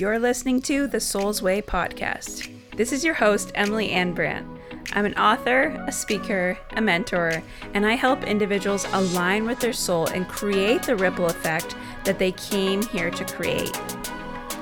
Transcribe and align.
You're 0.00 0.18
listening 0.18 0.62
to 0.62 0.86
the 0.86 0.98
Soul's 0.98 1.42
Way 1.42 1.60
podcast. 1.60 2.50
This 2.74 2.90
is 2.90 3.04
your 3.04 3.12
host, 3.12 3.52
Emily 3.54 3.90
Anne 3.90 4.14
Brant. 4.14 4.46
I'm 4.94 5.04
an 5.04 5.12
author, 5.16 5.76
a 5.86 5.92
speaker, 5.92 6.56
a 6.70 6.80
mentor, 6.80 7.42
and 7.74 7.84
I 7.84 7.96
help 7.96 8.24
individuals 8.24 8.86
align 8.94 9.44
with 9.44 9.60
their 9.60 9.74
soul 9.74 10.06
and 10.06 10.26
create 10.26 10.84
the 10.84 10.96
ripple 10.96 11.26
effect 11.26 11.76
that 12.04 12.18
they 12.18 12.32
came 12.32 12.80
here 12.80 13.10
to 13.10 13.24
create. 13.26 13.78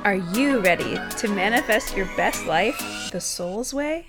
Are 0.02 0.16
you 0.16 0.58
ready 0.58 0.98
to 1.18 1.28
manifest 1.28 1.96
your 1.96 2.06
best 2.16 2.44
life 2.46 2.76
the 3.12 3.20
soul's 3.20 3.72
way? 3.72 4.08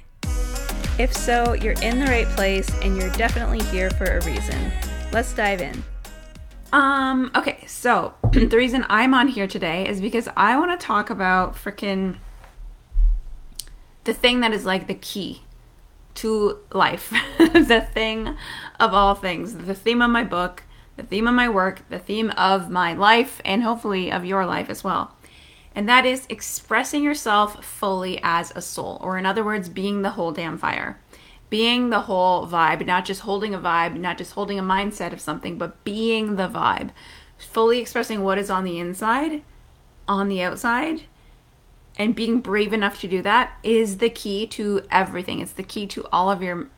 If 0.97 1.15
so, 1.15 1.53
you're 1.53 1.79
in 1.83 1.99
the 1.99 2.07
right 2.07 2.27
place 2.29 2.71
and 2.81 2.97
you're 2.97 3.11
definitely 3.11 3.61
here 3.65 3.91
for 3.91 4.17
a 4.17 4.25
reason. 4.25 4.71
Let's 5.11 5.33
dive 5.33 5.61
in. 5.61 5.83
Um, 6.71 7.31
okay, 7.35 7.63
so 7.65 8.13
the 8.31 8.55
reason 8.57 8.85
I'm 8.89 9.13
on 9.13 9.27
here 9.27 9.47
today 9.47 9.87
is 9.87 10.01
because 10.01 10.27
I 10.37 10.57
want 10.57 10.79
to 10.79 10.85
talk 10.85 11.09
about 11.09 11.55
freaking 11.55 12.17
the 14.03 14.13
thing 14.13 14.39
that 14.41 14.53
is 14.53 14.65
like 14.65 14.87
the 14.87 14.93
key 14.93 15.43
to 16.15 16.57
life, 16.71 17.13
the 17.37 17.87
thing 17.93 18.35
of 18.79 18.93
all 18.93 19.15
things, 19.15 19.55
the 19.55 19.75
theme 19.75 20.01
of 20.01 20.09
my 20.09 20.23
book, 20.23 20.63
the 20.95 21.03
theme 21.03 21.27
of 21.27 21.33
my 21.33 21.49
work, 21.49 21.87
the 21.89 21.99
theme 21.99 22.29
of 22.31 22.69
my 22.69 22.93
life, 22.93 23.41
and 23.45 23.63
hopefully 23.63 24.11
of 24.11 24.25
your 24.25 24.45
life 24.45 24.69
as 24.69 24.83
well. 24.83 25.15
And 25.73 25.87
that 25.87 26.05
is 26.05 26.25
expressing 26.29 27.03
yourself 27.03 27.63
fully 27.63 28.19
as 28.21 28.51
a 28.55 28.61
soul, 28.61 28.97
or 29.01 29.17
in 29.17 29.25
other 29.25 29.43
words, 29.43 29.69
being 29.69 30.01
the 30.01 30.11
whole 30.11 30.31
damn 30.31 30.57
fire. 30.57 30.99
Being 31.49 31.89
the 31.89 32.01
whole 32.01 32.47
vibe, 32.47 32.85
not 32.85 33.05
just 33.05 33.21
holding 33.21 33.53
a 33.53 33.59
vibe, 33.59 33.99
not 33.99 34.17
just 34.17 34.33
holding 34.33 34.59
a 34.59 34.63
mindset 34.63 35.13
of 35.13 35.19
something, 35.19 35.57
but 35.57 35.83
being 35.83 36.35
the 36.35 36.47
vibe. 36.47 36.91
Fully 37.37 37.79
expressing 37.79 38.23
what 38.23 38.37
is 38.37 38.49
on 38.49 38.63
the 38.63 38.79
inside, 38.79 39.43
on 40.07 40.27
the 40.27 40.41
outside, 40.41 41.03
and 41.97 42.15
being 42.15 42.39
brave 42.39 42.71
enough 42.71 42.99
to 43.01 43.07
do 43.07 43.21
that 43.21 43.57
is 43.63 43.97
the 43.97 44.09
key 44.09 44.47
to 44.47 44.81
everything. 44.91 45.39
It's 45.39 45.51
the 45.51 45.63
key 45.63 45.87
to 45.87 46.05
all 46.11 46.31
of 46.31 46.41
your 46.41 46.69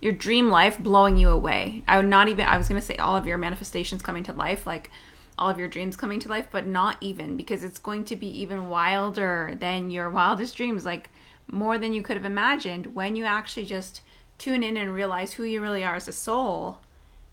your 0.00 0.12
dream 0.12 0.50
life 0.50 0.78
blowing 0.78 1.16
you 1.16 1.30
away. 1.30 1.82
I 1.88 1.96
would 1.96 2.06
not 2.06 2.28
even 2.28 2.46
I 2.46 2.58
was 2.58 2.68
going 2.68 2.80
to 2.80 2.86
say 2.86 2.96
all 2.96 3.16
of 3.16 3.26
your 3.26 3.38
manifestations 3.38 4.02
coming 4.02 4.22
to 4.24 4.32
life 4.34 4.66
like 4.66 4.90
all 5.38 5.48
of 5.48 5.58
your 5.58 5.68
dreams 5.68 5.96
coming 5.96 6.20
to 6.20 6.28
life, 6.28 6.46
but 6.50 6.66
not 6.66 6.96
even 7.00 7.36
because 7.36 7.64
it's 7.64 7.78
going 7.78 8.04
to 8.04 8.16
be 8.16 8.28
even 8.40 8.68
wilder 8.68 9.56
than 9.58 9.90
your 9.90 10.10
wildest 10.10 10.56
dreams 10.56 10.84
like 10.84 11.10
more 11.50 11.78
than 11.78 11.92
you 11.92 12.02
could 12.02 12.16
have 12.16 12.24
imagined 12.24 12.94
when 12.94 13.16
you 13.16 13.24
actually 13.24 13.66
just 13.66 14.00
tune 14.38 14.62
in 14.62 14.76
and 14.76 14.94
realize 14.94 15.34
who 15.34 15.44
you 15.44 15.60
really 15.60 15.84
are 15.84 15.94
as 15.94 16.08
a 16.08 16.12
soul 16.12 16.78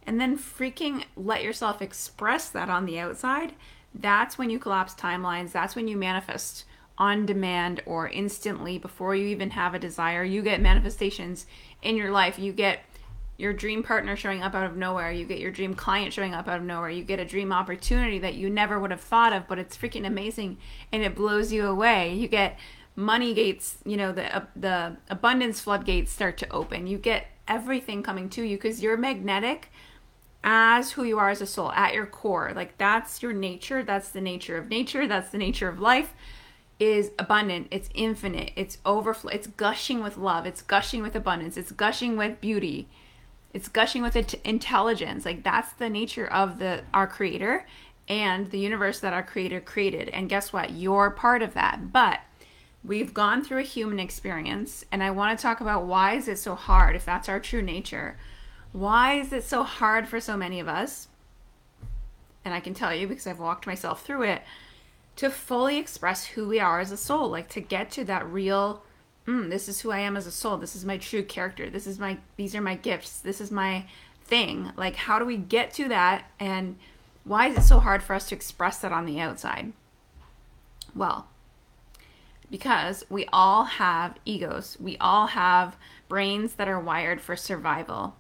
and 0.06 0.20
then 0.20 0.38
freaking 0.38 1.04
let 1.16 1.44
yourself 1.44 1.82
express 1.82 2.50
that 2.50 2.70
on 2.70 2.86
the 2.86 3.00
outside. 3.00 3.54
That's 3.94 4.38
when 4.38 4.50
you 4.50 4.60
collapse 4.60 4.94
timelines. 4.94 5.52
That's 5.52 5.76
when 5.76 5.88
you 5.88 5.98
manifest 5.98 6.66
on 6.98 7.26
demand 7.26 7.82
or 7.86 8.10
instantly 8.10 8.78
before 8.78 9.16
you 9.16 9.28
even 9.28 9.52
have 9.52 9.74
a 9.74 9.80
desire. 9.80 10.24
You 10.24 10.42
get 10.42 10.62
manifestations 10.62 11.46
in 11.82 11.98
your 11.98 12.12
life. 12.12 12.40
You 12.40 12.52
get 12.52 12.82
your 13.38 13.54
dream 13.54 13.82
partner 13.82 14.16
showing 14.16 14.44
up 14.44 14.54
out 14.54 14.66
of 14.66 14.78
nowhere. 14.78 15.12
You 15.12 15.26
get 15.26 15.40
your 15.40 15.52
dream 15.52 15.74
client 15.74 16.14
showing 16.14 16.34
up 16.34 16.48
out 16.48 16.60
of 16.60 16.66
nowhere. 16.66 16.90
You 16.90 17.04
get 17.04 17.20
a 17.20 17.26
dream 17.26 17.52
opportunity 17.52 18.20
that 18.20 18.36
you 18.36 18.50
never 18.50 18.80
would 18.80 18.92
have 18.92 19.02
thought 19.02 19.34
of, 19.34 19.48
but 19.48 19.58
it's 19.58 19.78
freaking 19.78 20.06
amazing 20.06 20.58
and 20.92 21.04
it 21.04 21.16
blows 21.16 21.52
you 21.52 21.66
away. 21.66 22.14
You 22.14 22.28
get 22.28 22.60
money 22.96 23.34
gates, 23.34 23.78
you 23.86 23.98
know, 23.98 24.12
the 24.12 24.36
uh, 24.36 24.46
the 24.56 24.98
abundance 25.10 25.62
floodgates 25.62 26.12
start 26.12 26.38
to 26.40 26.50
open. 26.52 26.88
You 26.88 26.98
get 26.98 27.28
everything 27.48 28.04
coming 28.04 28.30
to 28.30 28.44
you 28.44 28.58
because 28.58 28.82
you're 28.82 28.98
magnetic 28.98 29.72
as 30.44 30.92
who 30.92 31.04
you 31.04 31.20
are 31.20 31.30
as 31.30 31.42
a 31.42 31.46
soul 31.46 31.72
at 31.74 31.94
your 31.94 32.06
core. 32.06 32.52
Like 32.56 32.78
that's 32.78 33.22
your 33.22 33.34
nature. 33.34 33.84
That's 33.84 34.10
the 34.10 34.22
nature 34.22 34.58
of 34.58 34.70
nature. 34.70 35.08
That's 35.08 35.30
the 35.30 35.38
nature 35.38 35.68
of 35.68 35.80
life 35.80 36.14
is 36.82 37.12
abundant, 37.20 37.68
it's 37.70 37.90
infinite, 37.94 38.52
it's 38.56 38.80
overflow, 38.88 39.30
it's 39.30 39.46
gushing 39.46 40.02
with 40.02 40.18
love, 40.18 40.48
it's 40.48 40.64
gushing 40.64 41.04
with 41.04 41.16
abundance, 41.16 41.56
it's 41.56 41.72
gushing 41.72 42.18
with 42.18 42.42
beauty, 42.42 42.88
it's 43.54 43.68
gushing 43.68 44.02
with 44.02 44.16
it- 44.16 44.42
intelligence. 44.44 45.24
Like 45.24 45.44
that's 45.44 45.74
the 45.74 45.92
nature 45.92 46.26
of 46.26 46.58
the 46.58 46.82
our 46.92 47.06
creator 47.06 47.68
and 48.08 48.50
the 48.50 48.58
universe 48.58 49.00
that 49.02 49.14
our 49.14 49.22
creator 49.22 49.62
created. 49.62 50.10
And 50.10 50.28
guess 50.28 50.52
what? 50.52 50.72
You're 50.72 51.12
part 51.12 51.44
of 51.44 51.54
that. 51.54 51.94
But 51.94 52.22
we've 52.84 53.14
gone 53.14 53.44
through 53.44 53.60
a 53.60 53.64
human 53.64 54.00
experience 54.00 54.84
and 54.92 55.04
I 55.04 55.12
want 55.12 55.38
to 55.38 55.42
talk 55.42 55.62
about 55.62 55.86
why 55.86 56.16
is 56.16 56.28
it 56.28 56.40
so 56.40 56.56
hard 56.56 56.96
if 56.96 57.06
that's 57.06 57.30
our 57.30 57.40
true 57.40 57.62
nature? 57.62 58.18
Why 58.72 59.20
is 59.20 59.34
it 59.34 59.44
so 59.44 59.64
hard 59.64 60.08
for 60.08 60.20
so 60.20 60.36
many 60.38 60.60
of 60.60 60.68
us? 60.68 61.08
And 62.44 62.54
I 62.54 62.60
can 62.60 62.74
tell 62.74 62.94
you 62.94 63.08
because 63.08 63.28
I've 63.28 63.40
walked 63.40 63.68
myself 63.68 64.04
through 64.04 64.24
it 64.24 64.42
to 65.18 65.30
fully 65.30 65.78
express 65.78 66.26
who 66.26 66.48
we 66.48 66.60
are 66.60 66.80
as 66.80 66.92
a 66.92 66.98
soul, 66.98 67.30
like 67.30 67.50
to 67.50 67.62
get 67.62 67.92
to 67.92 68.04
that 68.06 68.26
real, 68.26 68.84
mm, 69.28 69.50
this 69.50 69.68
is 69.70 69.82
who 69.82 69.92
I 69.92 70.00
am 70.00 70.18
as 70.18 70.26
a 70.26 70.32
soul. 70.32 70.58
This 70.58 70.76
is 70.76 70.86
my 70.86 70.98
true 70.98 71.24
character. 71.24 71.70
This 71.70 71.86
is 71.86 72.00
my, 72.00 72.18
these 72.38 72.56
are 72.56 72.62
my 72.62 72.76
gifts. 72.76 73.20
This 73.20 73.42
is 73.42 73.52
my 73.52 73.86
thing. 74.24 74.72
Like, 74.76 74.96
how 74.96 75.20
do 75.20 75.26
we 75.26 75.38
get 75.38 75.74
to 75.74 75.90
that? 75.90 76.32
And 76.40 76.78
why 77.24 77.50
is 77.50 77.58
it 77.58 77.64
so 77.64 77.80
hard 77.80 78.02
for 78.02 78.16
us 78.16 78.30
to 78.30 78.36
express 78.36 78.80
that 78.80 78.92
on 78.92 79.06
the 79.06 79.20
outside? 79.20 79.74
Well, 80.96 81.28
because 82.52 83.06
we 83.10 83.26
all 83.32 83.64
have 83.64 84.18
egos. 84.26 84.78
We 84.80 84.98
all 84.98 85.28
have 85.28 85.78
brains 86.10 86.54
that 86.56 86.68
are 86.68 86.80
wired 86.80 87.22
for 87.22 87.36
survival. 87.36 88.18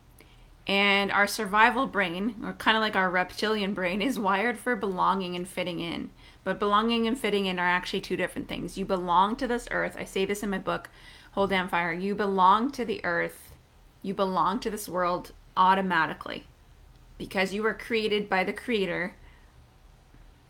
And 0.66 1.12
our 1.12 1.28
survival 1.28 1.86
brain, 1.86 2.36
or 2.44 2.54
kind 2.54 2.78
of 2.78 2.82
like 2.82 2.96
our 2.96 3.10
reptilian 3.10 3.74
brain, 3.74 4.02
is 4.02 4.18
wired 4.18 4.58
for 4.58 4.76
belonging 4.76 5.36
and 5.36 5.48
fitting 5.48 5.82
in. 5.82 6.12
But 6.46 6.60
belonging 6.60 7.08
and 7.08 7.20
fitting 7.20 7.46
in 7.46 7.60
are 7.60 7.68
actually 7.68 8.02
two 8.02 8.16
different 8.16 8.48
things. 8.48 8.78
You 8.78 8.86
belong 8.86 9.36
to 9.36 9.48
this 9.48 9.68
earth. 9.70 9.98
I 10.00 10.06
say 10.06 10.24
this 10.24 10.44
in 10.44 10.50
my 10.50 10.60
book, 10.60 10.90
Whole 11.34 11.48
Damn 11.48 11.68
Fire. 11.68 11.92
You 11.92 12.16
belong 12.16 12.72
to 12.72 12.86
the 12.86 13.04
earth. 13.04 13.52
You 14.02 14.14
belong 14.14 14.60
to 14.62 14.70
this 14.70 14.88
world 14.88 15.34
automatically. 15.58 16.46
Because 17.18 17.54
you 17.54 17.64
were 17.64 17.74
created 17.74 18.30
by 18.30 18.44
the 18.44 18.54
creator 18.54 19.16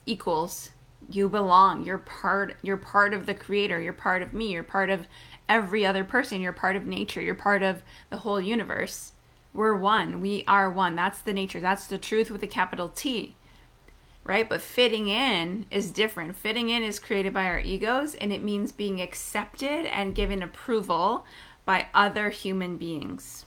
equals 0.06 0.70
you 1.14 1.30
belong. 1.30 1.86
You're 1.86 1.98
part 1.98 2.58
you're 2.62 2.78
part 2.78 3.14
of 3.14 3.26
the 3.26 3.34
creator. 3.34 3.80
You're 3.80 3.94
part 3.94 4.22
of 4.22 4.34
me. 4.34 4.52
You're 4.52 4.64
part 4.64 4.90
of 4.90 5.08
every 5.48 5.86
other 5.86 6.04
person. 6.04 6.42
You're 6.42 6.54
part 6.54 6.76
of 6.76 6.86
nature. 6.86 7.22
You're 7.22 7.36
part 7.36 7.64
of 7.64 7.84
the 8.10 8.18
whole 8.18 8.42
universe. 8.42 9.14
We're 9.54 9.76
one. 9.76 10.22
We 10.22 10.44
are 10.48 10.70
one. 10.70 10.96
That's 10.96 11.20
the 11.20 11.34
nature. 11.34 11.60
That's 11.60 11.88
the 11.88 11.98
truth 11.98 12.32
with 12.32 12.44
a 12.44 12.48
capital 12.48 12.90
T 12.90 13.36
right? 14.24 14.48
But 14.48 14.62
fitting 14.62 15.08
in 15.08 15.66
is 15.72 15.92
different. 15.92 16.36
Fitting 16.36 16.70
in 16.70 16.84
is 16.84 17.00
created 17.00 17.34
by 17.34 17.46
our 17.46 17.60
egos 17.60 18.16
and 18.16 18.32
it 18.32 18.44
means 18.44 18.72
being 18.72 19.02
accepted 19.02 19.86
and 19.88 20.16
given 20.16 20.44
approval 20.44 21.26
by 21.66 21.88
other 21.94 22.30
human 22.30 22.78
beings. 22.78 23.46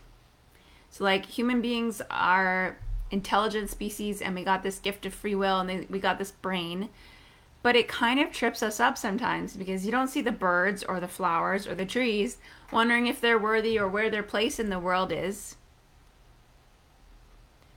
So, 0.91 1.04
like, 1.04 1.26
human 1.26 1.60
beings 1.60 2.00
are 2.10 2.78
intelligent 3.10 3.70
species 3.70 4.20
and 4.22 4.34
we 4.34 4.44
got 4.44 4.62
this 4.62 4.78
gift 4.78 5.06
of 5.06 5.14
free 5.14 5.34
will 5.34 5.60
and 5.60 5.69
they, 5.69 5.86
we 5.88 5.98
got 5.98 6.19
this 6.19 6.30
brain. 6.30 6.88
But 7.64 7.76
it 7.76 7.88
kind 7.88 8.20
of 8.20 8.30
trips 8.30 8.62
us 8.62 8.78
up 8.78 8.98
sometimes 8.98 9.56
because 9.56 9.86
you 9.86 9.91
don't 9.91 10.08
see 10.08 10.20
the 10.20 10.30
birds 10.30 10.84
or 10.84 11.00
the 11.00 11.08
flowers 11.08 11.66
or 11.66 11.75
the 11.75 11.86
trees 11.86 12.36
wondering 12.70 13.06
if 13.06 13.22
they're 13.22 13.38
worthy 13.38 13.78
or 13.78 13.88
where 13.88 14.10
their 14.10 14.22
place 14.22 14.60
in 14.60 14.69
the 14.69 14.78
world 14.78 15.10
is. 15.10 15.56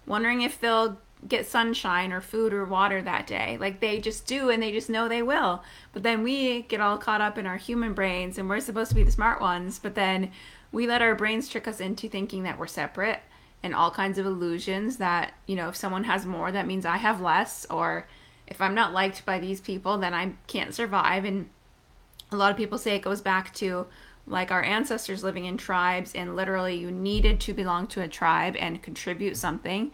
Wondering 0.06 0.42
if 0.42 0.60
they'll 0.60 0.98
get 1.26 1.48
sunshine 1.48 2.12
or 2.12 2.20
food 2.20 2.54
or 2.54 2.66
water 2.66 3.02
that 3.02 3.28
day. 3.28 3.58
Like 3.62 3.80
they 3.80 4.02
just 4.02 4.28
do 4.28 4.50
and 4.50 4.62
they 4.62 4.74
just 4.74 4.90
know 4.90 5.08
they 5.08 5.22
will. 5.22 5.64
But 5.94 6.04
then 6.04 6.22
we 6.22 6.64
get 6.64 6.82
all 6.82 6.98
caught 6.98 7.22
up 7.22 7.38
in 7.38 7.48
our 7.48 7.56
human 7.56 7.94
brains 7.94 8.38
and 8.38 8.50
we're 8.50 8.60
supposed 8.60 8.90
to 8.90 8.96
be 8.96 9.04
the 9.04 9.12
smart 9.14 9.40
ones, 9.40 9.80
but 9.80 9.96
then 9.96 10.34
we 10.74 10.86
let 10.86 11.02
our 11.02 11.16
brains 11.16 11.48
trick 11.48 11.66
us 11.66 11.80
into 11.80 12.10
thinking 12.10 12.44
that 12.44 12.60
we're 12.60 12.68
separate 12.68 13.22
and 13.64 13.74
all 13.74 13.92
kinds 13.92 14.18
of 14.18 14.26
illusions 14.26 14.98
that, 14.98 15.34
you 15.46 15.56
know, 15.56 15.70
if 15.70 15.78
someone 15.78 16.04
has 16.04 16.26
more, 16.26 16.52
that 16.52 16.68
means 16.68 16.86
I 16.86 16.98
have 16.98 17.22
less 17.22 17.66
or 17.70 18.06
if 18.48 18.62
I'm 18.62 18.76
not 18.76 18.94
liked 18.94 19.26
by 19.26 19.40
these 19.40 19.62
people, 19.62 19.98
then 19.98 20.14
I 20.14 20.34
can't 20.48 20.74
survive. 20.74 21.26
And 21.26 21.50
a 22.32 22.36
lot 22.36 22.52
of 22.52 22.58
people 22.58 22.78
say 22.78 22.96
it 22.96 23.02
goes 23.02 23.22
back 23.22 23.54
to 23.56 23.88
like 24.26 24.52
our 24.52 24.64
ancestors 24.64 25.24
living 25.24 25.46
in 25.46 25.58
tribes 25.58 26.12
and 26.14 26.36
literally 26.36 26.76
you 26.76 26.92
needed 26.92 27.40
to 27.40 27.54
belong 27.54 27.88
to 27.88 28.02
a 28.02 28.08
tribe 28.08 28.56
and 28.60 28.82
contribute 28.82 29.38
something 29.38 29.92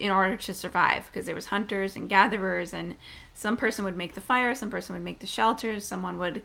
in 0.00 0.10
order 0.10 0.36
to 0.36 0.54
survive 0.54 1.06
because 1.06 1.26
there 1.26 1.34
was 1.34 1.46
hunters 1.46 1.94
and 1.94 2.08
gatherers 2.08 2.72
and 2.72 2.96
some 3.34 3.56
person 3.56 3.84
would 3.84 3.96
make 3.96 4.14
the 4.14 4.20
fire 4.20 4.54
some 4.54 4.70
person 4.70 4.94
would 4.94 5.04
make 5.04 5.18
the 5.18 5.26
shelters 5.26 5.84
someone 5.84 6.18
would 6.18 6.42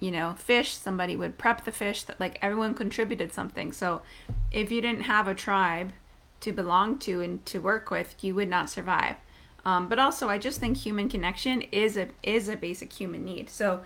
you 0.00 0.10
know 0.10 0.34
fish 0.38 0.74
somebody 0.74 1.16
would 1.16 1.38
prep 1.38 1.64
the 1.64 1.72
fish 1.72 2.02
that 2.02 2.18
like 2.18 2.38
everyone 2.42 2.74
contributed 2.74 3.32
something. 3.32 3.72
So 3.72 4.02
if 4.50 4.70
you 4.70 4.80
didn't 4.80 5.02
have 5.02 5.28
a 5.28 5.34
tribe 5.34 5.92
to 6.40 6.52
belong 6.52 6.98
to 7.00 7.20
and 7.20 7.44
to 7.46 7.58
work 7.58 7.90
with 7.90 8.14
you 8.22 8.34
would 8.34 8.48
not 8.48 8.70
survive 8.70 9.16
um, 9.64 9.88
but 9.88 9.98
also 9.98 10.28
i 10.28 10.38
just 10.38 10.60
think 10.60 10.76
human 10.76 11.08
connection 11.08 11.62
is 11.62 11.96
a 11.96 12.08
is 12.22 12.48
a 12.48 12.56
basic 12.56 12.92
human 12.92 13.24
need. 13.24 13.50
So 13.50 13.82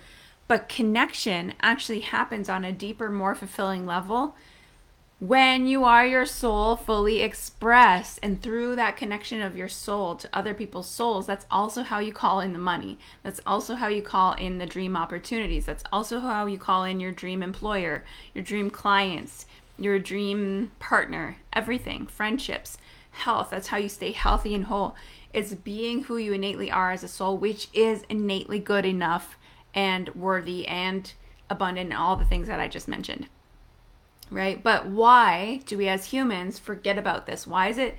but 0.46 0.68
connection 0.68 1.52
actually 1.60 2.00
happens 2.00 2.48
on 2.48 2.64
a 2.64 2.72
deeper 2.72 3.10
more 3.10 3.34
fulfilling 3.34 3.84
level 3.84 4.34
when 5.20 5.66
you 5.66 5.82
are 5.84 6.06
your 6.06 6.24
soul 6.24 6.76
fully 6.76 7.20
expressed 7.20 8.20
and 8.22 8.40
through 8.40 8.76
that 8.76 8.96
connection 8.96 9.42
of 9.42 9.56
your 9.56 9.68
soul 9.68 10.14
to 10.14 10.28
other 10.32 10.54
people's 10.54 10.88
souls 10.88 11.26
that's 11.26 11.44
also 11.50 11.82
how 11.82 11.98
you 11.98 12.12
call 12.12 12.40
in 12.40 12.52
the 12.52 12.58
money. 12.58 12.98
That's 13.24 13.40
also 13.44 13.74
how 13.74 13.88
you 13.88 14.00
call 14.00 14.34
in 14.34 14.58
the 14.58 14.66
dream 14.66 14.96
opportunities. 14.96 15.66
That's 15.66 15.84
also 15.92 16.20
how 16.20 16.46
you 16.46 16.56
call 16.56 16.84
in 16.84 17.00
your 17.00 17.12
dream 17.12 17.42
employer 17.42 18.04
your 18.32 18.44
dream 18.44 18.70
clients 18.70 19.46
your 19.78 19.98
dream 19.98 20.72
partner 20.80 21.36
everything 21.52 22.06
friendships 22.06 22.78
health 23.18 23.48
that's 23.50 23.68
how 23.68 23.76
you 23.76 23.88
stay 23.88 24.12
healthy 24.12 24.54
and 24.54 24.64
whole 24.64 24.94
it's 25.32 25.54
being 25.54 26.04
who 26.04 26.16
you 26.16 26.32
innately 26.32 26.70
are 26.70 26.90
as 26.90 27.04
a 27.04 27.08
soul 27.08 27.36
which 27.36 27.68
is 27.72 28.02
innately 28.08 28.58
good 28.58 28.86
enough 28.86 29.36
and 29.74 30.08
worthy 30.14 30.66
and 30.66 31.12
abundant 31.50 31.90
and 31.90 31.98
all 31.98 32.16
the 32.16 32.24
things 32.24 32.48
that 32.48 32.60
i 32.60 32.68
just 32.68 32.88
mentioned 32.88 33.28
right? 34.30 34.62
But 34.62 34.86
why 34.86 35.60
do 35.66 35.78
we 35.78 35.88
as 35.88 36.06
humans 36.06 36.58
forget 36.58 36.98
about 36.98 37.26
this? 37.26 37.46
Why 37.46 37.68
is 37.68 37.78
it 37.78 37.96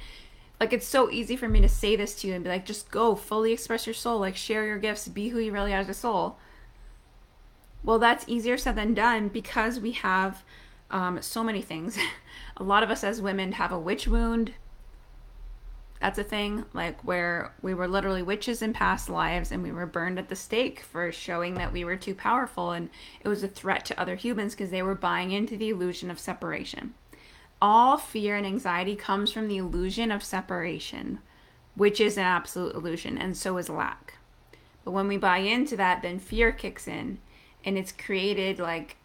like 0.59 0.73
it's 0.73 0.87
so 0.87 1.09
easy 1.09 1.37
for 1.37 1.47
me 1.47 1.61
to 1.61 1.69
say 1.69 1.95
this 1.95 2.15
to 2.15 2.27
you 2.27 2.33
and 2.33 2.43
be 2.43 2.49
like, 2.49 2.65
just 2.65 2.91
go 2.91 3.15
fully 3.15 3.53
express 3.53 3.87
your 3.87 3.93
soul, 3.93 4.19
like 4.19 4.35
share 4.35 4.65
your 4.65 4.77
gifts, 4.77 5.07
be 5.07 5.29
who 5.29 5.39
you 5.39 5.53
really 5.53 5.73
are 5.73 5.79
as 5.79 5.87
a 5.87 5.93
soul. 5.93 6.37
Well, 7.81 7.97
that's 7.97 8.25
easier 8.27 8.57
said 8.57 8.75
than 8.75 8.93
done 8.93 9.29
because 9.29 9.79
we 9.79 9.93
have 9.93 10.43
um, 10.91 11.21
so 11.21 11.45
many 11.45 11.61
things. 11.61 11.97
a 12.57 12.63
lot 12.63 12.83
of 12.83 12.91
us 12.91 13.05
as 13.05 13.21
women 13.21 13.53
have 13.53 13.71
a 13.71 13.79
witch 13.79 14.05
wound, 14.05 14.51
that's 15.99 16.17
a 16.17 16.23
thing, 16.23 16.65
like 16.73 17.03
where 17.03 17.53
we 17.61 17.73
were 17.73 17.87
literally 17.87 18.23
witches 18.23 18.61
in 18.61 18.71
past 18.71 19.09
lives 19.09 19.51
and 19.51 19.61
we 19.61 19.71
were 19.71 19.85
burned 19.85 20.17
at 20.17 20.29
the 20.29 20.35
stake 20.35 20.79
for 20.79 21.11
showing 21.11 21.55
that 21.55 21.73
we 21.73 21.83
were 21.83 21.97
too 21.97 22.15
powerful 22.15 22.71
and 22.71 22.89
it 23.21 23.27
was 23.27 23.43
a 23.43 23.49
threat 23.49 23.83
to 23.85 23.99
other 23.99 24.15
humans 24.15 24.55
because 24.55 24.71
they 24.71 24.81
were 24.81 24.95
buying 24.95 25.31
into 25.31 25.57
the 25.57 25.69
illusion 25.69 26.09
of 26.09 26.17
separation. 26.17 26.93
All 27.61 27.97
fear 27.97 28.37
and 28.37 28.45
anxiety 28.45 28.95
comes 28.95 29.31
from 29.31 29.49
the 29.49 29.57
illusion 29.57 30.11
of 30.11 30.23
separation, 30.23 31.19
which 31.75 31.99
is 31.99 32.17
an 32.17 32.23
absolute 32.23 32.75
illusion, 32.75 33.17
and 33.17 33.35
so 33.35 33.57
is 33.57 33.67
lack. 33.67 34.13
But 34.85 34.91
when 34.91 35.09
we 35.09 35.17
buy 35.17 35.39
into 35.39 35.75
that, 35.75 36.01
then 36.01 36.19
fear 36.19 36.53
kicks 36.53 36.87
in 36.87 37.19
and 37.65 37.77
it's 37.77 37.91
created 37.91 38.57
like 38.57 38.95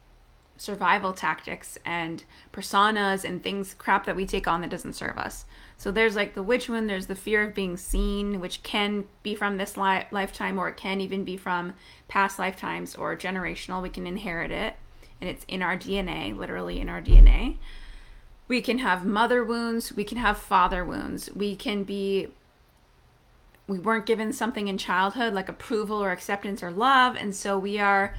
survival 0.56 1.12
tactics 1.12 1.76
and 1.84 2.22
personas 2.52 3.24
and 3.24 3.42
things 3.42 3.74
crap 3.74 4.06
that 4.06 4.14
we 4.14 4.24
take 4.24 4.46
on 4.46 4.60
that 4.60 4.70
doesn't 4.70 4.92
serve 4.92 5.18
us. 5.18 5.44
So 5.76 5.90
there's 5.90 6.16
like 6.16 6.34
the 6.34 6.42
witch 6.42 6.68
wound, 6.68 6.88
there's 6.88 7.06
the 7.06 7.14
fear 7.14 7.42
of 7.42 7.54
being 7.54 7.76
seen, 7.76 8.40
which 8.40 8.62
can 8.62 9.04
be 9.22 9.34
from 9.34 9.56
this 9.56 9.76
li- 9.76 10.06
lifetime 10.10 10.58
or 10.58 10.68
it 10.68 10.76
can 10.76 11.00
even 11.00 11.24
be 11.24 11.36
from 11.36 11.74
past 12.08 12.38
lifetimes 12.38 12.94
or 12.94 13.16
generational. 13.16 13.82
We 13.82 13.90
can 13.90 14.06
inherit 14.06 14.50
it 14.50 14.76
and 15.20 15.28
it's 15.28 15.44
in 15.48 15.62
our 15.62 15.76
DNA, 15.76 16.36
literally 16.36 16.80
in 16.80 16.88
our 16.88 17.02
DNA. 17.02 17.56
We 18.46 18.60
can 18.60 18.78
have 18.78 19.04
mother 19.04 19.42
wounds, 19.42 19.92
we 19.92 20.04
can 20.04 20.18
have 20.18 20.38
father 20.38 20.84
wounds. 20.84 21.30
We 21.34 21.56
can 21.56 21.84
be 21.84 22.28
we 23.66 23.78
weren't 23.78 24.04
given 24.04 24.32
something 24.32 24.68
in 24.68 24.76
childhood 24.76 25.32
like 25.32 25.48
approval 25.48 26.02
or 26.02 26.12
acceptance 26.12 26.62
or 26.62 26.70
love 26.70 27.16
and 27.16 27.34
so 27.34 27.58
we 27.58 27.78
are 27.78 28.14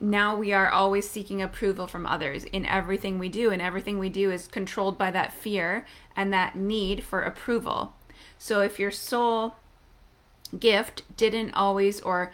now 0.00 0.36
we 0.36 0.52
are 0.52 0.70
always 0.70 1.08
seeking 1.08 1.42
approval 1.42 1.86
from 1.86 2.06
others 2.06 2.44
in 2.44 2.64
everything 2.66 3.18
we 3.18 3.28
do 3.28 3.50
and 3.50 3.60
everything 3.60 3.98
we 3.98 4.08
do 4.08 4.30
is 4.30 4.46
controlled 4.46 4.96
by 4.96 5.10
that 5.10 5.32
fear 5.32 5.84
and 6.14 6.32
that 6.32 6.56
need 6.56 7.02
for 7.02 7.22
approval. 7.22 7.94
So 8.38 8.60
if 8.60 8.78
your 8.78 8.92
soul 8.92 9.56
gift 10.58 11.02
didn't 11.16 11.52
always 11.52 12.00
or 12.00 12.32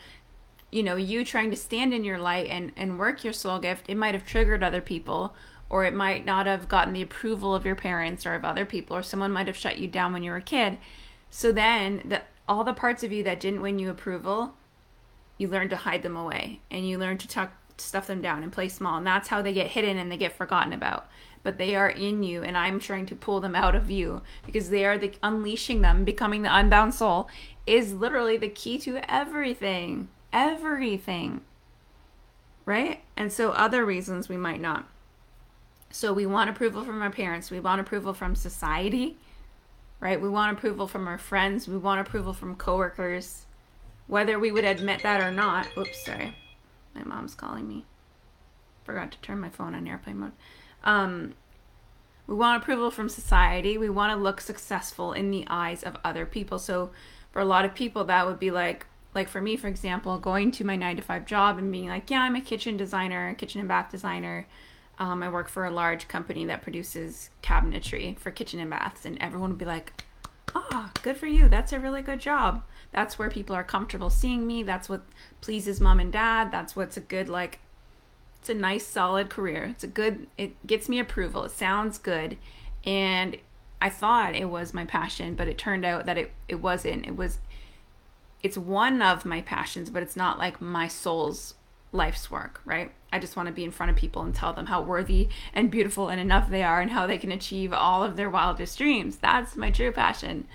you 0.71 0.83
know 0.83 0.97
you 0.97 1.25
trying 1.25 1.51
to 1.51 1.57
stand 1.57 1.93
in 1.93 2.05
your 2.05 2.19
light 2.19 2.47
and 2.49 2.71
and 2.77 2.99
work 2.99 3.25
your 3.25 3.33
soul 3.33 3.59
gift 3.59 3.89
it 3.89 3.97
might 3.97 4.15
have 4.15 4.25
triggered 4.25 4.63
other 4.63 4.81
people 4.81 5.35
or 5.69 5.85
it 5.85 5.95
might 5.95 6.25
not 6.25 6.47
have 6.47 6.69
gotten 6.69 6.93
the 6.93 7.03
approval 7.03 7.55
of 7.55 7.65
your 7.65 7.75
parents 7.75 8.25
or 8.25 8.35
of 8.35 8.45
other 8.45 8.65
people 8.65 8.97
or 8.97 9.03
someone 9.03 9.33
might 9.33 9.49
have 9.49 9.57
shut 9.57 9.79
you 9.79 9.89
down 9.89 10.13
when 10.13 10.23
you 10.23 10.31
were 10.31 10.37
a 10.37 10.43
kid. 10.43 10.79
So 11.31 11.51
then 11.51 12.03
the 12.05 12.23
all 12.47 12.63
the 12.63 12.75
parts 12.75 13.03
of 13.03 13.11
you 13.11 13.25
that 13.25 13.41
didn't 13.41 13.63
win 13.63 13.79
you 13.79 13.91
approval 13.91 14.55
you 15.39 15.49
learn 15.49 15.69
to 15.69 15.77
hide 15.77 16.03
them 16.03 16.17
away 16.17 16.61
and 16.71 16.89
you 16.89 16.99
learn 16.99 17.19
to 17.19 17.29
tuck 17.29 17.53
stuff 17.77 18.07
them 18.07 18.23
down 18.23 18.43
and 18.43 18.53
play 18.53 18.69
small. 18.69 18.99
And 18.99 19.07
that's 19.07 19.29
how 19.29 19.43
they 19.43 19.53
get 19.53 19.69
hidden 19.69 19.99
and 19.99 20.11
they 20.11 20.17
get 20.17 20.37
forgotten 20.37 20.73
about. 20.73 21.09
But 21.43 21.59
they 21.59 21.75
are 21.75 21.91
in 21.91 22.23
you 22.23 22.43
and 22.43 22.57
i'm 22.57 22.81
trying 22.81 23.05
to 23.07 23.15
pull 23.15 23.41
them 23.41 23.55
out 23.55 23.75
of 23.75 23.91
you 23.91 24.23
because 24.47 24.71
they 24.71 24.85
are 24.87 24.97
the 24.97 25.13
unleashing 25.23 25.83
them 25.83 26.05
becoming 26.05 26.43
the 26.43 26.57
unbound 26.57 26.95
soul 26.95 27.29
is 27.67 27.93
literally 27.93 28.39
the 28.39 28.49
key 28.49 28.79
to 28.79 28.99
everything 29.13 30.09
everything 30.33 31.43
right? 32.67 33.03
And 33.15 33.31
so 33.31 33.51
other 33.51 33.85
reasons 33.85 34.31
we 34.31 34.39
might 34.39 34.61
not. 34.61 34.89
So 35.91 36.15
we 36.15 36.25
want 36.25 36.49
approval 36.49 36.83
from 36.83 37.03
our 37.03 37.11
parents. 37.11 37.51
We 37.51 37.61
want 37.61 37.79
approval 37.79 38.15
from 38.15 38.35
society 38.35 39.19
right? 40.05 40.21
We 40.21 40.29
want 40.29 40.57
approval 40.57 40.87
from 40.87 41.09
our 41.09 41.17
friends. 41.17 41.67
We 41.67 41.79
want 41.79 41.99
approval 41.99 42.35
from 42.35 42.57
coworkers 42.57 43.47
whether 44.07 44.39
we 44.39 44.53
would 44.53 44.65
admit 44.65 45.03
that 45.03 45.21
or 45.21 45.31
not. 45.31 45.69
Oops, 45.77 46.05
sorry. 46.05 46.37
My 46.95 47.05
mom's 47.05 47.35
calling 47.35 47.67
me. 47.67 47.85
Forgot 48.85 49.13
to 49.13 49.19
turn 49.19 49.41
my 49.41 49.49
phone 49.49 49.75
on 49.75 49.87
airplane 49.87 50.19
mode. 50.19 50.33
Um, 50.85 51.35
we 52.27 52.35
want 52.35 52.63
approval 52.63 52.91
from 52.91 53.09
society. 53.09 53.77
We 53.79 53.91
want 53.91 54.17
to 54.17 54.23
look 54.23 54.41
successful 54.41 55.13
in 55.13 55.31
the 55.31 55.45
eyes 55.49 55.83
of 55.83 55.97
other 56.05 56.27
people. 56.27 56.59
So, 56.59 56.91
for 57.33 57.41
a 57.41 57.45
lot 57.45 57.65
of 57.65 57.75
people, 57.75 58.05
that 58.05 58.27
would 58.27 58.39
be 58.39 58.51
like, 58.51 58.87
like 59.15 59.29
for 59.29 59.41
me, 59.41 59.57
for 59.57 59.69
example, 59.69 60.19
going 60.19 60.51
to 60.53 60.65
my 60.65 60.77
nine 60.77 60.97
to 60.97 61.03
five 61.03 61.27
job 61.27 61.59
and 61.59 61.71
being 61.71 61.89
like, 61.89 62.11
yeah, 62.11 62.23
I'm 62.23 62.37
a 62.37 62.41
kitchen 62.41 62.77
designer, 62.77 63.35
kitchen 63.35 63.61
and 63.61 63.69
bath 63.69 63.91
designer. 63.91 64.47
Um, 64.99 65.23
I 65.23 65.29
work 65.29 65.49
for 65.49 65.65
a 65.65 65.71
large 65.71 66.07
company 66.07 66.45
that 66.47 66.63
produces 66.63 67.31
cabinetry 67.43 68.19
for 68.19 68.31
kitchen 68.31 68.61
and 68.61 68.71
baths, 68.71 69.05
and 69.05 69.19
everyone 69.21 69.51
would 69.51 69.59
be 69.59 69.65
like, 69.65 70.05
ah, 70.55 70.67
oh, 70.73 70.91
good 71.03 71.17
for 71.17 71.27
you. 71.27 71.49
That's 71.49 71.73
a 71.73 71.81
really 71.81 72.03
good 72.03 72.21
job. 72.21 72.63
That's 72.95 73.19
where 73.19 73.29
people 73.29 73.57
are 73.57 73.65
comfortable 73.65 74.09
seeing 74.09 74.47
me. 74.47 74.63
That's 74.63 74.89
what 74.89 75.03
pleases 75.41 75.81
mom 75.81 75.99
and 75.99 76.13
dad. 76.13 76.53
That's 76.53 76.77
what's 76.77 76.97
a 76.97 77.01
good, 77.01 77.29
like, 77.29 77.59
it's 78.41 78.49
a 78.49 78.55
nice, 78.55 78.87
solid 78.87 79.29
career. 79.29 79.65
It's 79.65 79.83
a 79.83 79.89
good, 79.89 80.29
it 80.39 80.65
gets 80.65 80.89
me 80.89 81.01
approval. 81.01 81.43
It 81.43 81.51
sounds 81.51 81.99
good. 81.99 82.37
And 82.85 83.37
I 83.83 83.91
thought 83.91 84.37
it 84.37 84.49
was 84.49 84.73
my 84.73 84.85
passion, 84.85 85.35
but 85.35 85.49
it 85.49 85.59
turned 85.59 85.85
out 85.85 86.07
that 86.07 86.17
it, 86.17 86.33
it 86.49 86.57
wasn't. 86.57 87.05
It 87.05 87.17
was, 87.17 87.39
it's 88.45 88.57
one 88.57 89.03
of 89.03 89.25
my 89.25 89.41
passions, 89.41 89.91
but 89.91 90.05
it's 90.05 90.17
not 90.17 90.39
like 90.39 90.61
my 90.61 90.87
soul's 90.87 91.55
life's 91.91 92.31
work, 92.31 92.61
right? 92.65 92.93
I 93.13 93.19
just 93.19 93.35
want 93.35 93.49
to 93.49 93.53
be 93.53 93.65
in 93.65 93.73
front 93.73 93.91
of 93.91 93.97
people 93.97 94.23
and 94.23 94.35
tell 94.35 94.53
them 94.53 94.67
how 94.67 94.83
worthy 94.83 95.29
and 95.53 95.69
beautiful 95.69 96.11
and 96.11 96.21
enough 96.21 96.49
they 96.49 96.63
are 96.63 96.81
and 96.81 96.93
how 96.93 97.09
they 97.09 97.19
can 97.19 97.33
achieve 97.33 97.73
all 97.73 98.05
of 98.05 98.15
their 98.15 98.31
wildest 98.31 98.79
dreams. 98.79 99.17
That's 99.17 99.57
my 99.57 99.71
true 99.73 99.91
passion 99.91 100.47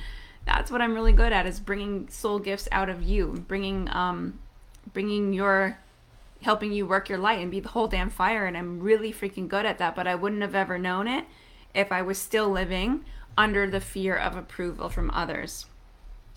that's 0.50 0.72
what 0.72 0.82
I'm 0.82 0.96
really 0.96 1.14
good 1.14 1.32
at 1.32 1.46
is 1.46 1.60
bringing 1.60 2.10
soul 2.10 2.40
gifts 2.40 2.68
out 2.72 2.90
of 2.90 3.04
you, 3.04 3.44
bringing 3.48 3.88
um, 3.92 4.40
bringing 4.94 5.32
your 5.32 5.78
helping 6.42 6.72
you 6.72 6.86
work 6.86 7.10
your 7.10 7.18
light 7.18 7.40
and 7.40 7.52
be 7.52 7.60
the 7.60 7.70
whole 7.70 7.88
damn 7.88 8.10
fire 8.10 8.46
and 8.46 8.58
I'm 8.58 8.80
really 8.80 9.12
freaking 9.12 9.48
good 9.50 9.66
at 9.66 9.78
that 9.78 9.94
but 9.94 10.08
I 10.08 10.16
wouldn't 10.16 10.42
have 10.42 10.56
ever 10.56 10.78
known 10.78 11.06
it 11.06 11.26
if 11.74 11.92
I 11.92 12.02
was 12.02 12.18
still 12.18 12.50
living 12.50 13.04
under 13.38 13.70
the 13.70 13.82
fear 13.82 14.16
of 14.16 14.36
approval 14.36 14.90
from 14.90 15.12
others. 15.12 15.66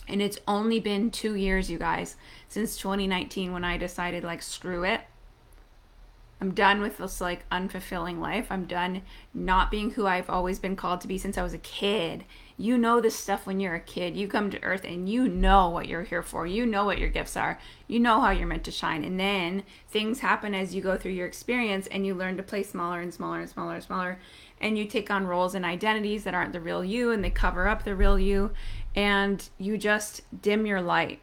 And 0.08 0.20
it's 0.20 0.38
only 0.48 0.80
been 0.80 1.10
2 1.10 1.36
years 1.36 1.70
you 1.70 1.78
guys 1.78 2.16
since 2.48 2.76
2019 2.76 3.52
when 3.52 3.64
I 3.64 3.76
decided 3.76 4.24
like 4.24 4.42
screw 4.42 4.84
it. 4.84 5.02
I'm 6.42 6.54
done 6.54 6.80
with 6.80 6.98
this 6.98 7.20
like 7.20 7.48
unfulfilling 7.50 8.18
life. 8.18 8.48
I'm 8.50 8.64
done 8.64 9.02
not 9.32 9.70
being 9.70 9.92
who 9.92 10.08
I've 10.08 10.28
always 10.28 10.58
been 10.58 10.74
called 10.74 11.00
to 11.02 11.06
be 11.08 11.16
since 11.16 11.38
I 11.38 11.42
was 11.44 11.54
a 11.54 11.58
kid 11.58 12.24
you 12.62 12.78
know 12.78 13.00
this 13.00 13.16
stuff 13.16 13.44
when 13.44 13.58
you're 13.58 13.74
a 13.74 13.80
kid. 13.80 14.16
You 14.16 14.28
come 14.28 14.48
to 14.50 14.62
earth 14.62 14.84
and 14.84 15.08
you 15.08 15.26
know 15.26 15.68
what 15.68 15.88
you're 15.88 16.04
here 16.04 16.22
for. 16.22 16.46
You 16.46 16.64
know 16.64 16.84
what 16.84 16.98
your 16.98 17.08
gifts 17.08 17.36
are. 17.36 17.58
You 17.88 17.98
know 17.98 18.20
how 18.20 18.30
you're 18.30 18.46
meant 18.46 18.62
to 18.64 18.70
shine. 18.70 19.02
And 19.02 19.18
then 19.18 19.64
things 19.88 20.20
happen 20.20 20.54
as 20.54 20.72
you 20.72 20.80
go 20.80 20.96
through 20.96 21.10
your 21.10 21.26
experience 21.26 21.88
and 21.88 22.06
you 22.06 22.14
learn 22.14 22.36
to 22.36 22.42
play 22.44 22.62
smaller 22.62 23.00
and 23.00 23.12
smaller 23.12 23.40
and 23.40 23.48
smaller 23.48 23.74
and 23.74 23.82
smaller. 23.82 24.20
And 24.60 24.78
you 24.78 24.84
take 24.84 25.10
on 25.10 25.26
roles 25.26 25.56
and 25.56 25.64
identities 25.64 26.22
that 26.22 26.34
aren't 26.34 26.52
the 26.52 26.60
real 26.60 26.84
you 26.84 27.10
and 27.10 27.24
they 27.24 27.30
cover 27.30 27.66
up 27.66 27.82
the 27.82 27.96
real 27.96 28.16
you. 28.16 28.52
And 28.94 29.48
you 29.58 29.76
just 29.76 30.22
dim 30.40 30.64
your 30.64 30.82
light 30.82 31.20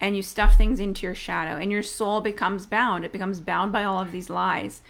and 0.00 0.16
you 0.16 0.22
stuff 0.22 0.56
things 0.56 0.80
into 0.80 1.06
your 1.06 1.14
shadow 1.14 1.60
and 1.60 1.70
your 1.70 1.82
soul 1.82 2.20
becomes 2.20 2.66
bound. 2.66 3.04
It 3.04 3.12
becomes 3.12 3.40
bound 3.40 3.72
by 3.72 3.84
all 3.84 4.00
of 4.00 4.12
these 4.12 4.30
lies. 4.30 4.80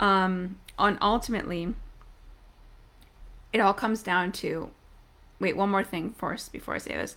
Um, 0.00 0.58
on 0.78 0.98
ultimately, 1.00 1.74
it 3.52 3.60
all 3.60 3.74
comes 3.74 4.02
down 4.02 4.32
to 4.32 4.70
wait, 5.40 5.56
one 5.56 5.70
more 5.70 5.84
thing 5.84 6.12
first 6.18 6.52
before 6.52 6.74
I 6.74 6.78
say 6.78 6.94
this. 6.94 7.16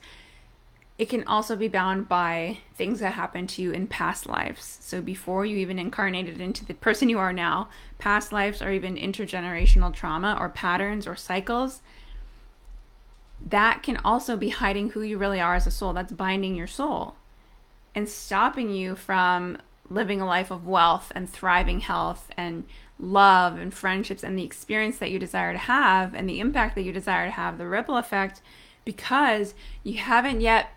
It 0.97 1.09
can 1.09 1.23
also 1.23 1.55
be 1.55 1.67
bound 1.67 2.07
by 2.07 2.59
things 2.75 2.99
that 2.99 3.13
happened 3.13 3.49
to 3.49 3.61
you 3.63 3.71
in 3.71 3.87
past 3.87 4.27
lives. 4.27 4.77
So 4.81 5.01
before 5.01 5.45
you 5.45 5.57
even 5.57 5.79
incarnated 5.79 6.39
into 6.39 6.63
the 6.63 6.75
person 6.75 7.09
you 7.09 7.17
are 7.17 7.33
now, 7.33 7.69
past 7.97 8.31
lives 8.31 8.61
or 8.61 8.71
even 8.71 8.97
intergenerational 8.97 9.93
trauma 9.93 10.37
or 10.39 10.49
patterns 10.49 11.07
or 11.07 11.15
cycles, 11.15 11.81
that 13.43 13.81
can 13.81 13.97
also 13.97 14.37
be 14.37 14.49
hiding 14.49 14.91
who 14.91 15.01
you 15.01 15.17
really 15.17 15.41
are 15.41 15.55
as 15.55 15.65
a 15.65 15.71
soul. 15.71 15.93
That's 15.93 16.13
binding 16.13 16.55
your 16.55 16.67
soul 16.67 17.15
and 17.93 18.07
stopping 18.07 18.69
you 18.69 18.95
from 18.95 19.57
living 19.89 20.21
a 20.21 20.25
life 20.25 20.51
of 20.51 20.65
wealth 20.65 21.11
and 21.13 21.29
thriving 21.29 21.81
health 21.81 22.31
and 22.37 22.63
love 22.97 23.57
and 23.57 23.73
friendships 23.73 24.23
and 24.23 24.37
the 24.37 24.43
experience 24.43 24.97
that 24.99 25.11
you 25.11 25.19
desire 25.19 25.51
to 25.51 25.57
have 25.57 26.13
and 26.13 26.29
the 26.29 26.39
impact 26.39 26.75
that 26.75 26.83
you 26.83 26.93
desire 26.93 27.25
to 27.25 27.31
have, 27.31 27.57
the 27.57 27.67
ripple 27.67 27.97
effect, 27.97 28.41
because 28.85 29.53
you 29.83 29.97
haven't 29.97 30.41
yet 30.41 30.69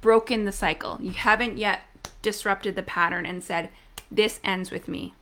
broken 0.00 0.44
the 0.44 0.52
cycle. 0.52 0.98
You 1.00 1.10
haven't 1.10 1.58
yet 1.58 1.82
disrupted 2.22 2.76
the 2.76 2.82
pattern 2.82 3.26
and 3.26 3.42
said, 3.42 3.70
This 4.10 4.40
ends 4.44 4.70
with 4.70 4.88
me, 4.88 5.14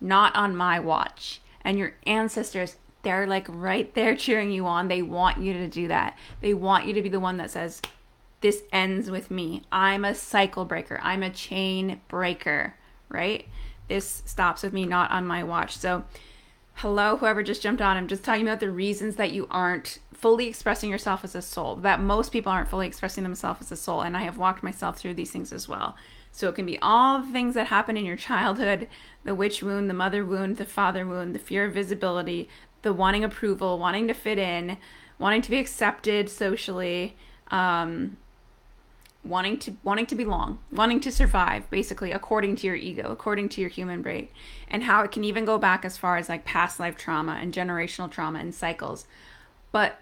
not 0.00 0.34
on 0.34 0.56
my 0.56 0.80
watch. 0.80 1.40
And 1.64 1.78
your 1.78 1.94
ancestors, 2.06 2.76
they're 3.02 3.26
like 3.26 3.46
right 3.48 3.92
there 3.94 4.16
cheering 4.16 4.50
you 4.50 4.66
on. 4.66 4.88
They 4.88 5.02
want 5.02 5.38
you 5.38 5.52
to 5.52 5.68
do 5.68 5.88
that. 5.88 6.16
They 6.40 6.54
want 6.54 6.86
you 6.86 6.94
to 6.94 7.02
be 7.02 7.08
the 7.08 7.20
one 7.20 7.36
that 7.36 7.50
says, 7.50 7.80
This 8.42 8.64
ends 8.72 9.08
with 9.08 9.30
me. 9.30 9.62
I'm 9.70 10.04
a 10.04 10.14
cycle 10.14 10.64
breaker, 10.64 11.00
I'm 11.02 11.22
a 11.22 11.30
chain 11.30 12.00
breaker, 12.08 12.74
right? 13.08 13.46
This 13.88 14.22
stops 14.26 14.62
with 14.62 14.72
me, 14.72 14.84
not 14.84 15.10
on 15.10 15.26
my 15.26 15.44
watch. 15.44 15.76
So, 15.76 16.04
hello, 16.74 17.16
whoever 17.16 17.42
just 17.42 17.62
jumped 17.62 17.80
on. 17.80 17.96
I'm 17.96 18.08
just 18.08 18.24
talking 18.24 18.42
about 18.42 18.60
the 18.60 18.70
reasons 18.70 19.16
that 19.16 19.32
you 19.32 19.46
aren't 19.50 19.98
fully 20.12 20.48
expressing 20.48 20.90
yourself 20.90 21.24
as 21.24 21.34
a 21.34 21.42
soul, 21.42 21.76
that 21.76 22.00
most 22.00 22.32
people 22.32 22.50
aren't 22.50 22.68
fully 22.68 22.86
expressing 22.86 23.22
themselves 23.22 23.60
as 23.60 23.72
a 23.72 23.76
soul. 23.76 24.00
And 24.00 24.16
I 24.16 24.22
have 24.22 24.38
walked 24.38 24.62
myself 24.62 24.98
through 24.98 25.14
these 25.14 25.30
things 25.30 25.52
as 25.52 25.68
well. 25.68 25.94
So 26.32 26.48
it 26.48 26.54
can 26.54 26.66
be 26.66 26.78
all 26.80 27.20
the 27.20 27.30
things 27.30 27.54
that 27.54 27.66
happen 27.68 27.96
in 27.96 28.04
your 28.04 28.16
childhood 28.16 28.88
the 29.24 29.34
witch 29.36 29.62
wound, 29.62 29.88
the 29.88 29.94
mother 29.94 30.24
wound, 30.24 30.56
the 30.56 30.64
father 30.64 31.06
wound, 31.06 31.32
the 31.32 31.38
fear 31.38 31.66
of 31.66 31.74
visibility, 31.74 32.48
the 32.82 32.92
wanting 32.92 33.22
approval, 33.22 33.78
wanting 33.78 34.08
to 34.08 34.14
fit 34.14 34.38
in, 34.38 34.78
wanting 35.18 35.42
to 35.42 35.50
be 35.50 35.58
accepted 35.58 36.28
socially, 36.28 37.16
um, 37.52 38.16
wanting 39.24 39.56
to 39.56 39.76
wanting 39.82 40.06
to 40.06 40.14
belong, 40.14 40.58
wanting 40.72 41.00
to 41.00 41.12
survive, 41.12 41.68
basically 41.70 42.12
according 42.12 42.56
to 42.56 42.66
your 42.66 42.76
ego, 42.76 43.08
according 43.10 43.48
to 43.50 43.60
your 43.60 43.70
human 43.70 44.02
brain, 44.02 44.28
and 44.68 44.82
how 44.82 45.02
it 45.02 45.12
can 45.12 45.24
even 45.24 45.44
go 45.44 45.58
back 45.58 45.84
as 45.84 45.96
far 45.96 46.16
as 46.16 46.28
like 46.28 46.44
past 46.44 46.80
life 46.80 46.96
trauma 46.96 47.38
and 47.40 47.54
generational 47.54 48.10
trauma 48.10 48.38
and 48.38 48.54
cycles. 48.54 49.06
But 49.70 49.98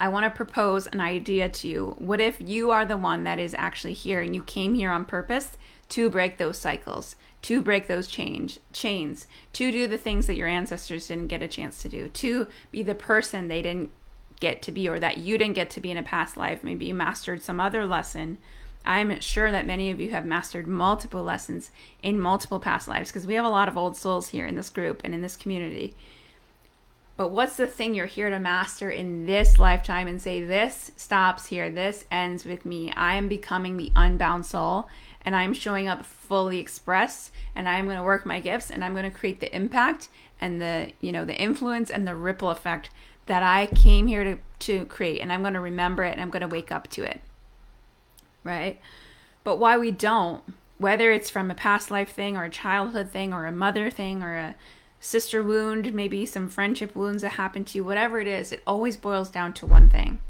I 0.00 0.08
want 0.08 0.24
to 0.24 0.30
propose 0.30 0.86
an 0.88 1.00
idea 1.00 1.48
to 1.48 1.68
you. 1.68 1.94
What 1.98 2.20
if 2.20 2.40
you 2.40 2.70
are 2.70 2.84
the 2.84 2.96
one 2.96 3.24
that 3.24 3.38
is 3.38 3.54
actually 3.54 3.92
here 3.92 4.20
and 4.20 4.34
you 4.34 4.42
came 4.42 4.74
here 4.74 4.90
on 4.90 5.04
purpose 5.04 5.56
to 5.90 6.10
break 6.10 6.38
those 6.38 6.58
cycles, 6.58 7.14
to 7.42 7.60
break 7.60 7.86
those 7.86 8.08
change 8.08 8.58
chains, 8.72 9.26
to 9.52 9.70
do 9.70 9.86
the 9.86 9.98
things 9.98 10.26
that 10.26 10.36
your 10.36 10.48
ancestors 10.48 11.06
didn't 11.06 11.28
get 11.28 11.42
a 11.42 11.48
chance 11.48 11.82
to 11.82 11.88
do, 11.88 12.08
to 12.08 12.48
be 12.70 12.82
the 12.82 12.94
person 12.94 13.46
they 13.46 13.62
didn't 13.62 13.90
get 14.40 14.60
to 14.62 14.72
be 14.72 14.88
or 14.88 14.98
that 14.98 15.18
you 15.18 15.38
didn't 15.38 15.54
get 15.54 15.70
to 15.70 15.80
be 15.80 15.90
in 15.90 15.96
a 15.96 16.02
past 16.02 16.36
life. 16.36 16.64
Maybe 16.64 16.86
you 16.86 16.94
mastered 16.94 17.42
some 17.42 17.60
other 17.60 17.86
lesson. 17.86 18.38
I'm 18.84 19.20
sure 19.20 19.50
that 19.52 19.66
many 19.66 19.90
of 19.90 20.00
you 20.00 20.10
have 20.10 20.26
mastered 20.26 20.66
multiple 20.66 21.22
lessons 21.22 21.70
in 22.02 22.20
multiple 22.20 22.60
past 22.60 22.88
lives 22.88 23.10
because 23.10 23.26
we 23.26 23.34
have 23.34 23.44
a 23.44 23.50
lot 23.50 23.68
of 23.68 23.76
old 23.76 23.96
souls 23.96 24.28
here 24.28 24.46
in 24.46 24.56
this 24.56 24.70
group 24.70 25.00
and 25.04 25.14
in 25.14 25.22
this 25.22 25.36
community. 25.36 25.94
But 27.16 27.30
what's 27.30 27.56
the 27.56 27.66
thing 27.66 27.94
you're 27.94 28.06
here 28.06 28.30
to 28.30 28.40
master 28.40 28.90
in 28.90 29.26
this 29.26 29.58
lifetime 29.58 30.08
and 30.08 30.20
say, 30.20 30.42
this 30.42 30.90
stops 30.96 31.46
here, 31.46 31.70
this 31.70 32.04
ends 32.10 32.44
with 32.44 32.64
me. 32.64 32.90
I 32.96 33.14
am 33.14 33.28
becoming 33.28 33.76
the 33.76 33.92
unbound 33.94 34.46
soul 34.46 34.88
and 35.24 35.36
I'm 35.36 35.52
showing 35.52 35.88
up 35.88 36.04
fully 36.04 36.58
expressed 36.58 37.30
and 37.54 37.68
I'm 37.68 37.84
going 37.84 37.98
to 37.98 38.02
work 38.02 38.26
my 38.26 38.40
gifts 38.40 38.70
and 38.70 38.84
I'm 38.84 38.92
going 38.92 39.10
to 39.10 39.16
create 39.16 39.40
the 39.40 39.54
impact 39.54 40.08
and 40.40 40.60
the, 40.60 40.92
you 41.00 41.12
know, 41.12 41.24
the 41.24 41.36
influence 41.36 41.90
and 41.90 42.08
the 42.08 42.16
ripple 42.16 42.50
effect 42.50 42.90
that 43.26 43.42
I 43.42 43.66
came 43.66 44.08
here 44.08 44.24
to, 44.24 44.38
to 44.66 44.86
create. 44.86 45.20
And 45.20 45.32
I'm 45.32 45.42
going 45.42 45.54
to 45.54 45.60
remember 45.60 46.02
it 46.02 46.12
and 46.12 46.20
I'm 46.20 46.30
going 46.30 46.42
to 46.42 46.48
wake 46.48 46.72
up 46.72 46.88
to 46.88 47.04
it. 47.04 47.20
Right? 48.44 48.80
But 49.44 49.58
why 49.58 49.78
we 49.78 49.90
don't, 49.90 50.42
whether 50.78 51.12
it's 51.12 51.30
from 51.30 51.50
a 51.50 51.54
past 51.54 51.90
life 51.90 52.12
thing 52.12 52.36
or 52.36 52.44
a 52.44 52.50
childhood 52.50 53.10
thing 53.10 53.32
or 53.32 53.46
a 53.46 53.52
mother 53.52 53.90
thing 53.90 54.22
or 54.22 54.36
a 54.36 54.54
sister 55.00 55.42
wound, 55.42 55.92
maybe 55.94 56.24
some 56.26 56.48
friendship 56.48 56.94
wounds 56.94 57.22
that 57.22 57.30
happened 57.30 57.66
to 57.68 57.78
you, 57.78 57.84
whatever 57.84 58.20
it 58.20 58.28
is, 58.28 58.52
it 58.52 58.62
always 58.66 58.96
boils 58.96 59.30
down 59.30 59.52
to 59.54 59.66
one 59.66 59.88
thing 59.88 60.20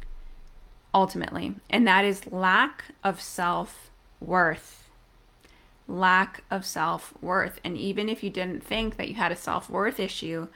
ultimately, 0.95 1.55
and 1.71 1.87
that 1.87 2.05
is 2.05 2.31
lack 2.31 2.87
of 3.03 3.21
self 3.21 3.91
worth. 4.21 4.91
Lack 5.89 6.45
of 6.51 6.65
self 6.65 7.15
worth. 7.21 7.61
And 7.65 7.77
even 7.77 8.09
if 8.09 8.23
you 8.23 8.31
didn't 8.31 8.65
think 8.65 8.97
that 8.97 9.09
you 9.09 9.15
had 9.15 9.33
a 9.33 9.37
self 9.37 9.69
worth 9.69 9.99
issue, 9.99 10.49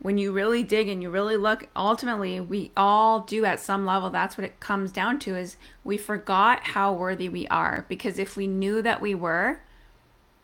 when 0.00 0.16
you 0.16 0.30
really 0.30 0.62
dig 0.62 0.88
and 0.88 1.02
you 1.02 1.10
really 1.10 1.36
look, 1.36 1.68
ultimately, 1.74 2.40
we 2.40 2.70
all 2.76 3.20
do 3.20 3.44
at 3.44 3.58
some 3.58 3.84
level. 3.84 4.10
That's 4.10 4.38
what 4.38 4.44
it 4.44 4.60
comes 4.60 4.92
down 4.92 5.18
to 5.20 5.36
is 5.36 5.56
we 5.82 5.96
forgot 5.96 6.60
how 6.68 6.92
worthy 6.92 7.28
we 7.28 7.48
are. 7.48 7.84
Because 7.88 8.18
if 8.18 8.36
we 8.36 8.46
knew 8.46 8.80
that 8.82 9.00
we 9.00 9.14
were, 9.14 9.60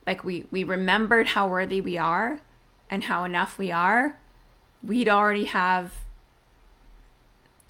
like 0.07 0.25
we, 0.25 0.47
we 0.51 0.65
remembered 0.65 1.29
how 1.29 1.49
worthy 1.49 1.81
we 1.81 1.97
are, 1.97 2.41
and 2.91 3.05
how 3.05 3.25
enough 3.25 3.59
we 3.59 3.71
are, 3.71 4.19
we'd 4.83 5.09
already 5.09 5.45
have 5.45 5.93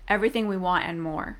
everything 0.08 0.48
we 0.48 0.56
want 0.56 0.84
and 0.84 1.02
more. 1.02 1.38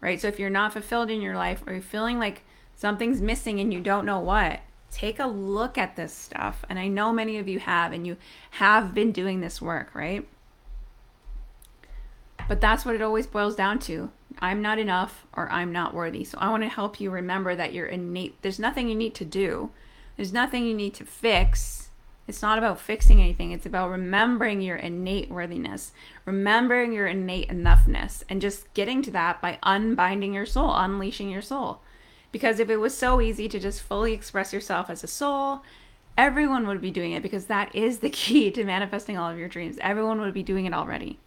Right? 0.00 0.20
So 0.20 0.28
if 0.28 0.38
you're 0.38 0.50
not 0.50 0.72
fulfilled 0.72 1.10
in 1.10 1.20
your 1.20 1.36
life 1.36 1.62
or 1.66 1.74
you're 1.74 1.82
feeling 1.82 2.18
like 2.18 2.42
something's 2.74 3.20
missing 3.20 3.60
and 3.60 3.72
you 3.72 3.80
don't 3.80 4.06
know 4.06 4.18
what, 4.18 4.60
take 4.92 5.18
a 5.18 5.26
look 5.26 5.76
at 5.76 5.96
this 5.96 6.12
stuff. 6.12 6.64
And 6.68 6.78
I 6.78 6.88
know 6.88 7.12
many 7.12 7.38
of 7.38 7.48
you 7.48 7.58
have, 7.58 7.92
and 7.92 8.06
you 8.06 8.16
have 8.52 8.94
been 8.94 9.10
doing 9.10 9.40
this 9.40 9.60
work, 9.60 9.94
right? 9.94 10.28
But 12.48 12.60
that's 12.60 12.84
what 12.84 12.94
it 12.94 13.02
always 13.02 13.26
boils 13.26 13.56
down 13.56 13.78
to. 13.80 14.10
I'm 14.40 14.62
not 14.62 14.78
enough 14.78 15.26
or 15.32 15.50
I'm 15.50 15.72
not 15.72 15.94
worthy. 15.94 16.24
So 16.24 16.38
I 16.40 16.50
want 16.50 16.62
to 16.62 16.68
help 16.68 17.00
you 17.00 17.10
remember 17.10 17.54
that 17.56 17.72
you're 17.72 17.86
innate. 17.86 18.40
There's 18.42 18.58
nothing 18.58 18.88
you 18.88 18.94
need 18.94 19.14
to 19.16 19.24
do, 19.24 19.70
there's 20.16 20.32
nothing 20.32 20.66
you 20.66 20.74
need 20.74 20.94
to 20.94 21.04
fix 21.04 21.82
it's 22.28 22.42
not 22.42 22.58
about 22.58 22.80
fixing 22.80 23.20
anything. 23.20 23.50
It's 23.52 23.66
about 23.66 23.90
remembering 23.90 24.60
your 24.60 24.76
innate 24.76 25.30
worthiness, 25.30 25.92
remembering 26.24 26.92
your 26.92 27.06
innate 27.06 27.48
enoughness, 27.48 28.22
and 28.28 28.40
just 28.40 28.72
getting 28.74 29.02
to 29.02 29.10
that 29.10 29.42
by 29.42 29.58
unbinding 29.62 30.32
your 30.32 30.46
soul, 30.46 30.72
unleashing 30.74 31.30
your 31.30 31.42
soul. 31.42 31.80
Because 32.32 32.58
if 32.58 32.70
it 32.70 32.78
was 32.78 32.96
so 32.96 33.20
easy 33.20 33.48
to 33.48 33.60
just 33.60 33.82
fully 33.82 34.12
express 34.12 34.52
yourself 34.52 34.88
as 34.90 35.04
a 35.04 35.06
soul, 35.06 35.62
everyone 36.16 36.66
would 36.66 36.80
be 36.80 36.90
doing 36.90 37.12
it 37.12 37.22
because 37.22 37.46
that 37.46 37.74
is 37.74 37.98
the 37.98 38.10
key 38.22 38.50
to 38.50 38.64
manifesting 38.64 39.16
all 39.16 39.30
of 39.30 39.38
your 39.38 39.48
dreams. 39.48 39.78
Everyone 39.80 40.20
would 40.20 40.34
be 40.34 40.42
doing 40.42 40.64
it 40.64 40.74
already. 40.74 41.18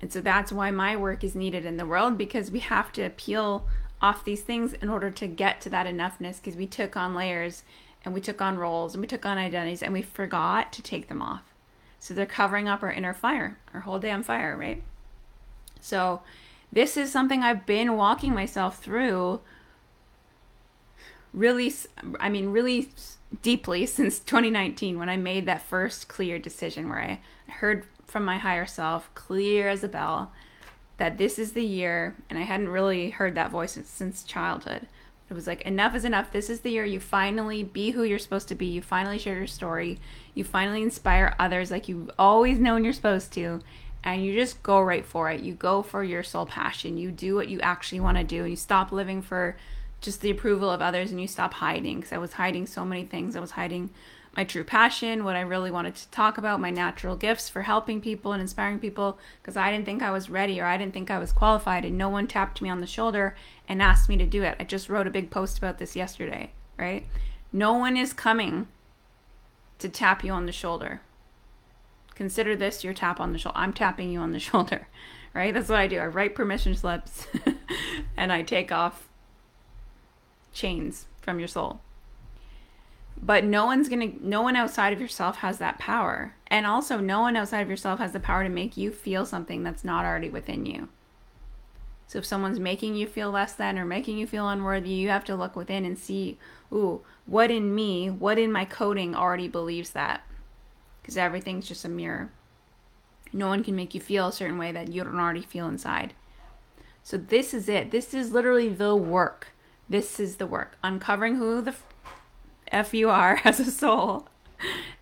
And 0.00 0.12
so 0.12 0.20
that's 0.20 0.52
why 0.52 0.70
my 0.70 0.96
work 0.96 1.24
is 1.24 1.34
needed 1.34 1.64
in 1.64 1.76
the 1.76 1.86
world 1.86 2.18
because 2.18 2.50
we 2.50 2.60
have 2.60 2.92
to 2.92 3.10
peel 3.10 3.66
off 4.02 4.24
these 4.24 4.42
things 4.42 4.74
in 4.74 4.88
order 4.88 5.10
to 5.10 5.26
get 5.26 5.60
to 5.62 5.70
that 5.70 5.86
enoughness 5.86 6.36
because 6.36 6.56
we 6.56 6.66
took 6.66 6.96
on 6.96 7.14
layers 7.14 7.62
and 8.04 8.12
we 8.12 8.20
took 8.20 8.42
on 8.42 8.58
roles 8.58 8.94
and 8.94 9.00
we 9.00 9.06
took 9.06 9.24
on 9.24 9.38
identities 9.38 9.82
and 9.82 9.92
we 9.92 10.02
forgot 10.02 10.72
to 10.72 10.82
take 10.82 11.08
them 11.08 11.22
off. 11.22 11.42
So 12.00 12.12
they're 12.12 12.26
covering 12.26 12.68
up 12.68 12.82
our 12.82 12.92
inner 12.92 13.14
fire, 13.14 13.58
our 13.72 13.80
whole 13.80 13.98
damn 13.98 14.22
fire, 14.22 14.56
right? 14.58 14.82
So 15.80 16.20
this 16.70 16.98
is 16.98 17.10
something 17.10 17.42
I've 17.42 17.64
been 17.64 17.96
walking 17.96 18.34
myself 18.34 18.82
through 18.82 19.40
really, 21.34 21.72
I 22.20 22.28
mean, 22.28 22.48
really 22.48 22.90
deeply 23.42 23.86
since 23.86 24.18
2019 24.20 24.98
when 24.98 25.08
I 25.08 25.16
made 25.16 25.46
that 25.46 25.62
first 25.62 26.08
clear 26.08 26.38
decision 26.38 26.88
where 26.88 27.00
I 27.00 27.20
heard 27.50 27.86
from 28.06 28.24
my 28.24 28.38
higher 28.38 28.66
self, 28.66 29.12
clear 29.14 29.68
as 29.68 29.84
a 29.84 29.88
bell, 29.88 30.32
that 30.96 31.18
this 31.18 31.38
is 31.38 31.52
the 31.52 31.64
year, 31.64 32.14
and 32.30 32.38
I 32.38 32.42
hadn't 32.42 32.68
really 32.68 33.10
heard 33.10 33.34
that 33.34 33.50
voice 33.50 33.76
since 33.84 34.22
childhood 34.22 34.86
it 35.30 35.34
was 35.34 35.46
like, 35.46 35.62
enough 35.62 35.94
is 35.94 36.04
enough. 36.04 36.30
This 36.30 36.50
is 36.50 36.60
the 36.60 36.70
year 36.70 36.84
you 36.84 37.00
finally 37.00 37.64
be 37.64 37.90
who 37.90 38.02
you're 38.02 38.18
supposed 38.18 38.48
to 38.48 38.54
be. 38.54 38.66
You 38.66 38.82
finally 38.82 39.18
share 39.18 39.36
your 39.36 39.46
story. 39.46 39.98
You 40.34 40.44
finally 40.44 40.82
inspire 40.82 41.34
others 41.38 41.70
like 41.70 41.88
you've 41.88 42.10
always 42.18 42.58
known 42.58 42.84
you're 42.84 42.92
supposed 42.92 43.32
to. 43.32 43.60
And 44.02 44.24
you 44.24 44.34
just 44.34 44.62
go 44.62 44.82
right 44.82 45.04
for 45.04 45.30
it. 45.30 45.40
You 45.40 45.54
go 45.54 45.82
for 45.82 46.04
your 46.04 46.22
soul 46.22 46.44
passion. 46.44 46.98
You 46.98 47.10
do 47.10 47.34
what 47.34 47.48
you 47.48 47.58
actually 47.60 48.00
want 48.00 48.18
to 48.18 48.24
do. 48.24 48.42
And 48.42 48.50
you 48.50 48.56
stop 48.56 48.92
living 48.92 49.22
for 49.22 49.56
just 50.04 50.20
the 50.20 50.30
approval 50.30 50.70
of 50.70 50.82
others 50.82 51.10
and 51.10 51.20
you 51.20 51.26
stop 51.26 51.54
hiding. 51.54 51.96
Because 51.96 52.12
I 52.12 52.18
was 52.18 52.34
hiding 52.34 52.66
so 52.66 52.84
many 52.84 53.04
things. 53.04 53.34
I 53.34 53.40
was 53.40 53.52
hiding 53.52 53.90
my 54.36 54.44
true 54.44 54.64
passion, 54.64 55.24
what 55.24 55.36
I 55.36 55.42
really 55.42 55.70
wanted 55.70 55.94
to 55.94 56.08
talk 56.10 56.38
about, 56.38 56.60
my 56.60 56.70
natural 56.70 57.16
gifts 57.16 57.48
for 57.48 57.62
helping 57.62 58.00
people 58.00 58.32
and 58.32 58.42
inspiring 58.42 58.80
people 58.80 59.18
because 59.40 59.56
I 59.56 59.70
didn't 59.70 59.86
think 59.86 60.02
I 60.02 60.10
was 60.10 60.28
ready 60.28 60.60
or 60.60 60.64
I 60.64 60.76
didn't 60.76 60.92
think 60.92 61.10
I 61.10 61.18
was 61.18 61.32
qualified 61.32 61.84
and 61.84 61.96
no 61.96 62.08
one 62.08 62.26
tapped 62.26 62.60
me 62.60 62.68
on 62.68 62.80
the 62.80 62.86
shoulder 62.86 63.36
and 63.68 63.80
asked 63.80 64.08
me 64.08 64.16
to 64.16 64.26
do 64.26 64.42
it. 64.42 64.56
I 64.58 64.64
just 64.64 64.88
wrote 64.88 65.06
a 65.06 65.10
big 65.10 65.30
post 65.30 65.58
about 65.58 65.78
this 65.78 65.94
yesterday, 65.94 66.50
right? 66.76 67.06
No 67.52 67.74
one 67.74 67.96
is 67.96 68.12
coming 68.12 68.66
to 69.78 69.88
tap 69.88 70.24
you 70.24 70.32
on 70.32 70.46
the 70.46 70.52
shoulder. 70.52 71.00
Consider 72.14 72.56
this 72.56 72.82
your 72.82 72.94
tap 72.94 73.20
on 73.20 73.32
the 73.32 73.38
shoulder. 73.38 73.58
I'm 73.58 73.72
tapping 73.72 74.10
you 74.10 74.18
on 74.18 74.32
the 74.32 74.38
shoulder, 74.40 74.88
right? 75.32 75.54
That's 75.54 75.68
what 75.68 75.78
I 75.78 75.86
do. 75.86 75.98
I 75.98 76.06
write 76.06 76.34
permission 76.34 76.74
slips 76.74 77.28
and 78.16 78.32
I 78.32 78.42
take 78.42 78.72
off 78.72 79.08
chains 80.54 81.06
from 81.20 81.38
your 81.38 81.48
soul 81.48 81.80
but 83.20 83.44
no 83.44 83.64
one's 83.66 83.88
gonna 83.88 84.10
no 84.20 84.42
one 84.42 84.56
outside 84.56 84.92
of 84.92 85.00
yourself 85.00 85.38
has 85.38 85.58
that 85.58 85.78
power 85.78 86.34
and 86.48 86.66
also 86.66 86.98
no 86.98 87.20
one 87.20 87.36
outside 87.36 87.60
of 87.60 87.70
yourself 87.70 87.98
has 87.98 88.12
the 88.12 88.20
power 88.20 88.42
to 88.42 88.48
make 88.50 88.76
you 88.76 88.90
feel 88.90 89.26
something 89.26 89.62
that's 89.62 89.84
not 89.84 90.04
already 90.04 90.30
within 90.30 90.66
you 90.66 90.88
So 92.06 92.18
if 92.18 92.26
someone's 92.26 92.60
making 92.60 92.94
you 92.94 93.06
feel 93.06 93.30
less 93.30 93.54
than 93.54 93.78
or 93.78 93.84
making 93.84 94.18
you 94.18 94.26
feel 94.26 94.48
unworthy, 94.48 94.90
you 94.90 95.08
have 95.08 95.24
to 95.24 95.36
look 95.36 95.56
within 95.56 95.84
and 95.84 95.98
see, 95.98 96.38
ooh, 96.72 97.02
what 97.26 97.50
in 97.50 97.74
me, 97.74 98.10
what 98.10 98.38
in 98.38 98.52
my 98.52 98.64
coding 98.64 99.14
already 99.14 99.48
believes 99.48 99.90
that? 99.90 100.22
Because 101.02 101.16
everything's 101.16 101.68
just 101.68 101.84
a 101.84 101.88
mirror. 101.88 102.30
No 103.32 103.48
one 103.48 103.64
can 103.64 103.74
make 103.74 103.94
you 103.94 104.00
feel 104.00 104.28
a 104.28 104.32
certain 104.32 104.58
way 104.58 104.70
that 104.72 104.88
you 104.88 105.02
don't 105.02 105.18
already 105.18 105.42
feel 105.42 105.66
inside. 105.66 106.14
So 107.02 107.16
this 107.16 107.52
is 107.52 107.68
it. 107.68 107.90
This 107.90 108.14
is 108.14 108.32
literally 108.32 108.68
the 108.68 108.94
work. 108.96 109.48
This 109.88 110.18
is 110.18 110.36
the 110.36 110.46
work. 110.46 110.76
Uncovering 110.82 111.36
who 111.36 111.60
the 111.60 111.74
F 112.68 112.94
you 112.94 113.10
are 113.10 113.40
as 113.44 113.60
a 113.60 113.70
soul. 113.70 114.28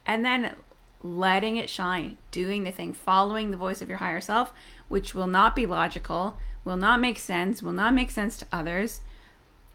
And 0.04 0.24
then 0.24 0.56
letting 1.02 1.56
it 1.56 1.68
shine, 1.68 2.16
doing 2.30 2.64
the 2.64 2.70
thing, 2.70 2.92
following 2.92 3.50
the 3.50 3.56
voice 3.56 3.82
of 3.82 3.88
your 3.88 3.98
higher 3.98 4.20
self, 4.20 4.52
which 4.88 5.14
will 5.14 5.26
not 5.26 5.56
be 5.56 5.66
logical, 5.66 6.36
will 6.64 6.76
not 6.76 7.00
make 7.00 7.18
sense, 7.18 7.62
will 7.62 7.72
not 7.72 7.94
make 7.94 8.10
sense 8.10 8.36
to 8.38 8.46
others. 8.52 9.00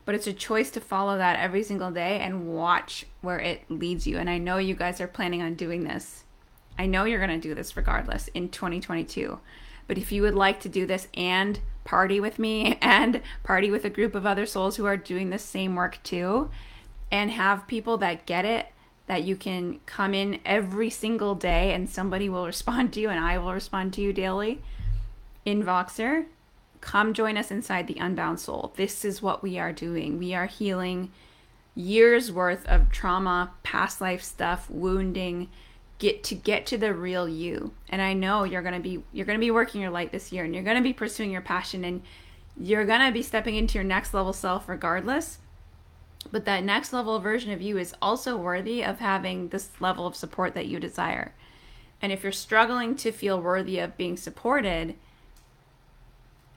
But 0.06 0.16
it's 0.16 0.28
a 0.28 0.34
choice 0.34 0.72
to 0.72 0.80
follow 0.80 1.18
that 1.18 1.40
every 1.40 1.64
single 1.64 1.92
day 1.92 2.20
and 2.20 2.48
watch 2.48 3.06
where 3.22 3.40
it 3.40 3.70
leads 3.70 4.08
you. 4.08 4.18
And 4.18 4.30
I 4.30 4.38
know 4.38 4.58
you 4.58 4.74
guys 4.74 5.02
are 5.02 5.08
planning 5.08 5.42
on 5.42 5.56
doing 5.56 5.84
this. 5.84 6.24
I 6.80 6.86
know 6.86 7.04
you're 7.04 7.26
going 7.26 7.42
to 7.42 7.48
do 7.48 7.54
this 7.54 7.76
regardless 7.76 8.30
in 8.30 8.50
2022. 8.50 9.40
But 9.86 9.98
if 9.98 10.12
you 10.12 10.22
would 10.22 10.36
like 10.36 10.62
to 10.62 10.70
do 10.70 10.86
this 10.86 11.08
and 11.14 11.60
party 11.88 12.20
with 12.20 12.38
me 12.38 12.78
and 12.82 13.22
party 13.44 13.72
with 13.72 13.86
a 13.86 13.90
group 13.90 14.14
of 14.14 14.26
other 14.26 14.46
souls 14.46 14.76
who 14.76 14.86
are 14.86 14.98
doing 14.98 15.32
the 15.32 15.40
same 15.40 15.74
work 15.74 15.98
too, 16.04 16.52
and 17.10 17.32
have 17.32 17.66
people 17.66 17.98
that 17.98 18.26
get 18.26 18.46
it, 18.46 18.68
that 19.08 19.24
you 19.24 19.36
can 19.36 19.80
come 19.86 20.14
in 20.14 20.40
every 20.46 20.90
single 20.90 21.34
day 21.34 21.74
and 21.74 21.90
somebody 21.90 22.28
will 22.28 22.46
respond 22.46 22.92
to 22.94 23.00
you 23.00 23.10
and 23.10 23.20
I 23.20 23.38
will 23.38 23.54
respond 23.54 23.94
to 23.94 24.02
you 24.02 24.12
daily 24.12 24.62
in 25.46 25.64
Voxer, 25.64 26.26
come 26.82 27.14
join 27.14 27.38
us 27.38 27.52
inside 27.52 27.88
the 27.88 27.98
Unbound 28.00 28.42
Soul. 28.42 28.74
This 28.76 29.06
is 29.06 29.22
what 29.22 29.42
we 29.42 29.58
are 29.58 29.72
doing. 29.72 30.20
We 30.20 30.34
are 30.34 30.46
healing 30.46 31.10
years 31.74 32.34
worth 32.34 32.66
of 32.68 32.92
trauma, 32.92 33.52
past 33.64 34.02
life 34.02 34.22
stuff, 34.22 34.70
wounding, 34.70 35.48
get 36.00 36.24
to 36.26 36.36
get 36.36 36.66
to 36.68 36.78
the 36.78 36.94
real 36.94 37.28
you. 37.28 37.74
And 37.90 38.02
I 38.02 38.14
know 38.14 38.44
you're 38.44 38.62
going 38.62 38.76
to 38.76 38.80
be 38.80 39.04
you're 39.12 39.26
going 39.26 39.40
to 39.40 39.46
be 39.46 39.52
working 39.52 39.82
your 39.82 39.92
light 39.92 40.12
this 40.12 40.32
year 40.32 40.46
and 40.46 40.54
you're 40.54 40.64
going 40.64 40.78
to 40.78 40.84
be 40.84 40.94
pursuing 40.94 41.32
your 41.32 41.42
passion 41.42 41.84
and 41.84 42.02
you're 42.60 42.86
going 42.86 43.06
to 43.06 43.12
be 43.12 43.22
stepping 43.24 43.56
into 43.56 43.76
your 43.76 43.84
next 43.84 44.14
level 44.14 44.34
self 44.34 44.68
regardless. 44.70 45.40
But 46.32 46.46
that 46.46 46.64
next 46.64 46.94
level 46.94 47.20
version 47.20 47.52
of 47.52 47.62
you 47.62 47.78
is 47.78 47.96
also 48.02 48.36
worthy 48.36 48.84
of 48.84 49.00
having 49.00 49.50
this 49.50 49.70
level 49.80 50.06
of 50.06 50.16
support 50.16 50.54
that 50.56 50.68
you 50.68 50.80
desire. 50.80 51.34
And 52.02 52.12
if 52.12 52.24
you're 52.24 52.32
struggling 52.32 52.96
to 52.98 53.12
feel 53.12 53.42
worthy 53.42 53.80
of 53.80 53.98
being 53.98 54.18
supported, 54.18 54.96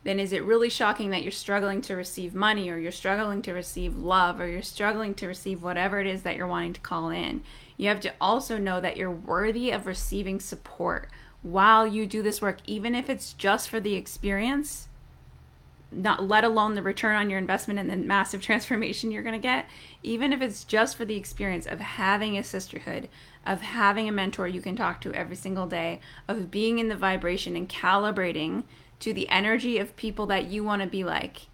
then 0.02 0.18
is 0.18 0.32
it 0.32 0.44
really 0.44 0.70
shocking 0.70 1.10
that 1.10 1.22
you're 1.22 1.30
struggling 1.30 1.82
to 1.82 1.94
receive 1.94 2.34
money 2.34 2.70
or 2.70 2.78
you're 2.78 2.90
struggling 2.90 3.42
to 3.42 3.52
receive 3.52 3.96
love 3.96 4.40
or 4.40 4.48
you're 4.48 4.62
struggling 4.62 5.14
to 5.14 5.26
receive 5.26 5.62
whatever 5.62 6.00
it 6.00 6.06
is 6.06 6.22
that 6.22 6.36
you're 6.36 6.46
wanting 6.46 6.72
to 6.72 6.80
call 6.80 7.10
in? 7.10 7.42
You 7.76 7.88
have 7.88 8.00
to 8.00 8.12
also 8.20 8.56
know 8.56 8.80
that 8.80 8.96
you're 8.96 9.10
worthy 9.10 9.70
of 9.70 9.86
receiving 9.86 10.40
support 10.40 11.08
while 11.42 11.86
you 11.86 12.06
do 12.06 12.22
this 12.22 12.40
work, 12.40 12.58
even 12.66 12.94
if 12.94 13.08
it's 13.08 13.32
just 13.34 13.68
for 13.68 13.80
the 13.80 13.94
experience, 13.94 14.88
not 15.92 16.26
let 16.26 16.44
alone 16.44 16.74
the 16.74 16.82
return 16.82 17.16
on 17.16 17.30
your 17.30 17.38
investment 17.38 17.78
and 17.80 17.90
the 17.90 17.96
massive 17.96 18.40
transformation 18.42 19.10
you're 19.10 19.22
going 19.22 19.38
to 19.38 19.38
get, 19.38 19.66
even 20.02 20.32
if 20.32 20.40
it's 20.40 20.64
just 20.64 20.96
for 20.96 21.04
the 21.04 21.16
experience 21.16 21.66
of 21.66 21.80
having 21.80 22.38
a 22.38 22.44
sisterhood, 22.44 23.08
of 23.46 23.60
having 23.60 24.08
a 24.08 24.12
mentor 24.12 24.46
you 24.46 24.60
can 24.60 24.76
talk 24.76 25.00
to 25.00 25.12
every 25.14 25.36
single 25.36 25.66
day, 25.66 26.00
of 26.28 26.50
being 26.50 26.78
in 26.78 26.88
the 26.88 26.96
vibration 26.96 27.56
and 27.56 27.68
calibrating 27.68 28.64
to 29.00 29.12
the 29.12 29.28
energy 29.28 29.78
of 29.78 29.96
people 29.96 30.26
that 30.26 30.46
you 30.46 30.62
want 30.62 30.82
to 30.82 30.88
be 30.88 31.04
like, 31.04 31.46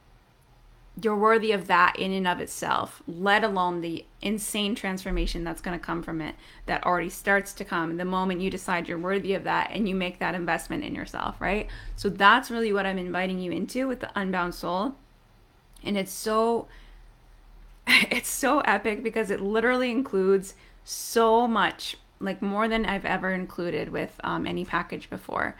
you're 1.02 1.16
worthy 1.16 1.52
of 1.52 1.66
that 1.66 1.94
in 1.98 2.10
and 2.12 2.26
of 2.26 2.40
itself, 2.40 3.02
let 3.06 3.44
alone 3.44 3.82
the 3.82 4.04
insane 4.22 4.74
transformation 4.74 5.44
that's 5.44 5.60
going 5.60 5.78
to 5.78 5.84
come 5.84 6.02
from 6.02 6.22
it 6.22 6.34
that 6.64 6.84
already 6.84 7.10
starts 7.10 7.52
to 7.52 7.64
come 7.64 7.96
the 7.96 8.04
moment 8.04 8.40
you 8.40 8.50
decide 8.50 8.88
you're 8.88 8.98
worthy 8.98 9.34
of 9.34 9.44
that 9.44 9.70
and 9.72 9.86
you 9.86 9.94
make 9.94 10.18
that 10.18 10.34
investment 10.34 10.82
in 10.82 10.94
yourself, 10.94 11.38
right? 11.38 11.68
So 11.96 12.08
that's 12.08 12.50
really 12.50 12.72
what 12.72 12.86
I'm 12.86 12.98
inviting 12.98 13.38
you 13.38 13.52
into 13.52 13.86
with 13.86 14.00
the 14.00 14.10
unbound 14.18 14.54
soul. 14.54 14.94
And 15.84 15.98
it's 15.98 16.12
so 16.12 16.66
it's 17.86 18.28
so 18.28 18.60
epic 18.60 19.02
because 19.02 19.30
it 19.30 19.40
literally 19.40 19.90
includes 19.90 20.54
so 20.82 21.46
much, 21.46 21.96
like 22.20 22.40
more 22.40 22.68
than 22.68 22.86
I've 22.86 23.04
ever 23.04 23.32
included 23.32 23.90
with 23.90 24.18
um, 24.24 24.46
any 24.46 24.64
package 24.64 25.10
before. 25.10 25.56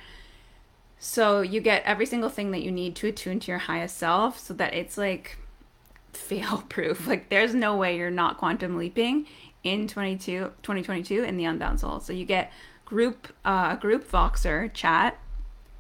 So 0.98 1.40
you 1.40 1.60
get 1.60 1.82
every 1.84 2.06
single 2.06 2.30
thing 2.30 2.50
that 2.52 2.62
you 2.62 2.72
need 2.72 2.96
to 2.96 3.08
attune 3.08 3.40
to 3.40 3.50
your 3.50 3.58
highest 3.58 3.98
self 3.98 4.38
so 4.38 4.54
that 4.54 4.74
it's 4.74 4.96
like 4.96 5.38
fail 6.12 6.64
proof. 6.68 7.06
Like 7.06 7.28
there's 7.28 7.54
no 7.54 7.76
way 7.76 7.96
you're 7.96 8.10
not 8.10 8.38
quantum 8.38 8.76
leaping 8.76 9.26
in 9.62 9.88
22 9.88 10.52
2022 10.62 11.24
in 11.24 11.36
the 11.36 11.44
unbound 11.44 11.80
soul. 11.80 12.00
So 12.00 12.12
you 12.12 12.24
get 12.24 12.52
group 12.84 13.28
uh 13.44 13.76
group 13.76 14.10
Voxer 14.10 14.72
chat, 14.72 15.18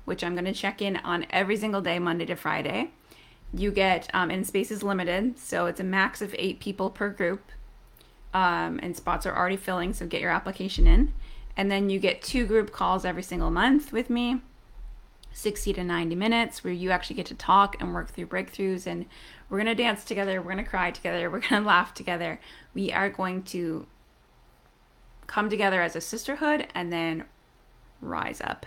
which 0.04 0.22
I'm 0.22 0.34
going 0.34 0.44
to 0.44 0.52
check 0.52 0.82
in 0.82 0.96
on 0.98 1.26
every 1.30 1.56
single 1.56 1.80
day 1.80 1.98
Monday 1.98 2.26
to 2.26 2.36
Friday. 2.36 2.90
You 3.54 3.70
get 3.70 4.10
um 4.12 4.30
and 4.30 4.46
space 4.46 4.70
is 4.70 4.82
limited, 4.82 5.38
so 5.38 5.66
it's 5.66 5.80
a 5.80 5.84
max 5.84 6.20
of 6.20 6.34
8 6.38 6.60
people 6.60 6.90
per 6.90 7.08
group. 7.08 7.50
Um 8.34 8.78
and 8.82 8.94
spots 8.94 9.24
are 9.24 9.34
already 9.34 9.56
filling, 9.56 9.94
so 9.94 10.06
get 10.06 10.20
your 10.20 10.30
application 10.30 10.86
in. 10.86 11.14
And 11.56 11.70
then 11.70 11.88
you 11.88 11.98
get 11.98 12.20
two 12.20 12.44
group 12.44 12.70
calls 12.70 13.06
every 13.06 13.22
single 13.22 13.50
month 13.50 13.90
with 13.90 14.10
me 14.10 14.42
60 15.36 15.74
to 15.74 15.84
90 15.84 16.16
minutes 16.16 16.64
where 16.64 16.72
you 16.72 16.90
actually 16.90 17.16
get 17.16 17.26
to 17.26 17.34
talk 17.34 17.76
and 17.78 17.92
work 17.92 18.08
through 18.08 18.26
breakthroughs 18.26 18.86
and 18.86 19.04
we're 19.50 19.58
going 19.58 19.66
to 19.66 19.74
dance 19.74 20.02
together, 20.02 20.40
we're 20.40 20.52
going 20.52 20.64
to 20.64 20.70
cry 20.70 20.90
together, 20.90 21.30
we're 21.30 21.40
going 21.40 21.62
to 21.62 21.68
laugh 21.68 21.92
together. 21.92 22.40
We 22.72 22.90
are 22.90 23.10
going 23.10 23.42
to 23.44 23.86
come 25.26 25.50
together 25.50 25.82
as 25.82 25.94
a 25.94 26.00
sisterhood 26.00 26.68
and 26.74 26.90
then 26.90 27.24
rise 28.00 28.40
up. 28.40 28.64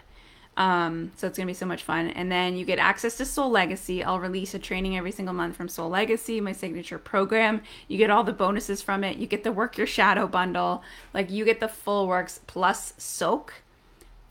Um, 0.57 1.13
so 1.15 1.25
it's 1.25 1.37
gonna 1.37 1.47
be 1.47 1.53
so 1.53 1.65
much 1.65 1.83
fun. 1.83 2.09
And 2.09 2.29
then 2.29 2.57
you 2.57 2.65
get 2.65 2.79
access 2.79 3.15
to 3.17 3.25
Soul 3.25 3.49
Legacy. 3.49 4.03
I'll 4.03 4.19
release 4.19 4.53
a 4.53 4.59
training 4.59 4.97
every 4.97 5.13
single 5.13 5.33
month 5.33 5.55
from 5.55 5.69
Soul 5.69 5.89
Legacy, 5.89 6.41
my 6.41 6.51
signature 6.51 6.97
program. 6.97 7.61
You 7.87 7.97
get 7.97 8.09
all 8.09 8.25
the 8.25 8.33
bonuses 8.33 8.81
from 8.81 9.05
it. 9.05 9.15
You 9.15 9.25
get 9.25 9.45
the 9.45 9.53
Work 9.53 9.77
Your 9.77 9.87
Shadow 9.87 10.27
bundle. 10.27 10.83
Like 11.13 11.31
you 11.31 11.45
get 11.45 11.61
the 11.61 11.69
full 11.69 12.07
works 12.07 12.41
plus 12.45 12.91
Soaak 12.99 13.51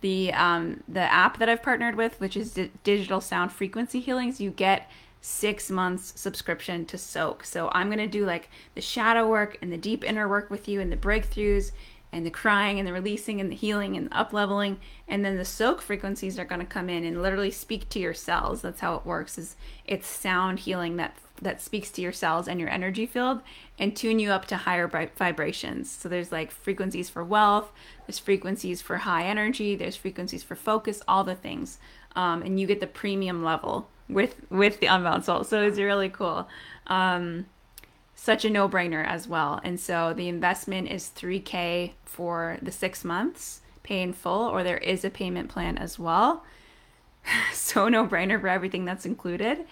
the 0.00 0.32
um, 0.32 0.82
the 0.88 1.00
app 1.00 1.38
that 1.38 1.48
I've 1.48 1.62
partnered 1.62 1.96
with, 1.96 2.20
which 2.20 2.36
is 2.36 2.52
D- 2.52 2.70
Digital 2.84 3.20
Sound 3.20 3.52
Frequency 3.52 4.00
Healings, 4.00 4.40
you 4.40 4.50
get 4.50 4.90
six 5.20 5.70
months 5.70 6.18
subscription 6.18 6.86
to 6.86 6.96
Soaak. 6.96 7.44
So 7.44 7.68
I'm 7.72 7.90
gonna 7.90 8.06
do 8.06 8.24
like 8.24 8.48
the 8.74 8.80
shadow 8.80 9.28
work 9.28 9.58
and 9.60 9.72
the 9.72 9.76
deep 9.76 10.04
inner 10.04 10.28
work 10.28 10.50
with 10.50 10.68
you, 10.68 10.80
and 10.80 10.92
the 10.92 10.96
breakthroughs, 10.96 11.72
and 12.12 12.24
the 12.24 12.30
crying, 12.30 12.78
and 12.78 12.86
the 12.86 12.92
releasing, 12.92 13.40
and 13.40 13.50
the 13.50 13.56
healing, 13.56 13.96
and 13.96 14.10
the 14.10 14.16
up 14.16 14.32
leveling, 14.32 14.78
and 15.06 15.24
then 15.24 15.36
the 15.36 15.42
Soaak 15.42 15.80
frequencies 15.80 16.38
are 16.38 16.44
gonna 16.44 16.64
come 16.64 16.88
in 16.88 17.04
and 17.04 17.22
literally 17.22 17.50
speak 17.50 17.88
to 17.90 17.98
your 17.98 18.14
cells. 18.14 18.62
That's 18.62 18.80
how 18.80 18.94
it 18.94 19.06
works. 19.06 19.38
Is 19.38 19.56
it's 19.84 20.06
sound 20.06 20.60
healing 20.60 20.96
that 20.96 21.16
that 21.40 21.60
speaks 21.60 21.90
to 21.92 22.02
your 22.02 22.12
cells 22.12 22.48
and 22.48 22.60
your 22.60 22.68
energy 22.68 23.06
field 23.06 23.40
and 23.78 23.96
tune 23.96 24.18
you 24.18 24.30
up 24.30 24.46
to 24.46 24.56
higher 24.56 24.88
vibrations. 24.88 25.90
So 25.90 26.08
there's 26.08 26.32
like 26.32 26.50
frequencies 26.50 27.08
for 27.08 27.24
wealth, 27.24 27.70
there's 28.06 28.18
frequencies 28.18 28.82
for 28.82 28.98
high 28.98 29.24
energy, 29.24 29.76
there's 29.76 29.96
frequencies 29.96 30.42
for 30.42 30.54
focus, 30.54 31.02
all 31.06 31.24
the 31.24 31.34
things. 31.34 31.78
Um, 32.16 32.42
and 32.42 32.58
you 32.58 32.66
get 32.66 32.80
the 32.80 32.86
premium 32.86 33.44
level 33.44 33.88
with 34.08 34.36
with 34.50 34.80
the 34.80 34.86
unbound 34.86 35.24
soul. 35.24 35.44
So 35.44 35.62
it's 35.62 35.78
really 35.78 36.08
cool. 36.08 36.48
Um, 36.86 37.46
such 38.14 38.44
a 38.44 38.50
no-brainer 38.50 39.06
as 39.06 39.28
well. 39.28 39.60
And 39.62 39.78
so 39.78 40.12
the 40.12 40.28
investment 40.28 40.90
is 40.90 41.12
3k 41.14 41.92
for 42.04 42.58
the 42.60 42.72
6 42.72 43.04
months, 43.04 43.60
pay 43.84 44.02
in 44.02 44.12
full 44.12 44.48
or 44.48 44.64
there 44.64 44.78
is 44.78 45.04
a 45.04 45.10
payment 45.10 45.48
plan 45.48 45.78
as 45.78 46.00
well. 46.00 46.44
so 47.52 47.88
no-brainer 47.88 48.40
for 48.40 48.48
everything 48.48 48.84
that's 48.84 49.06
included. 49.06 49.64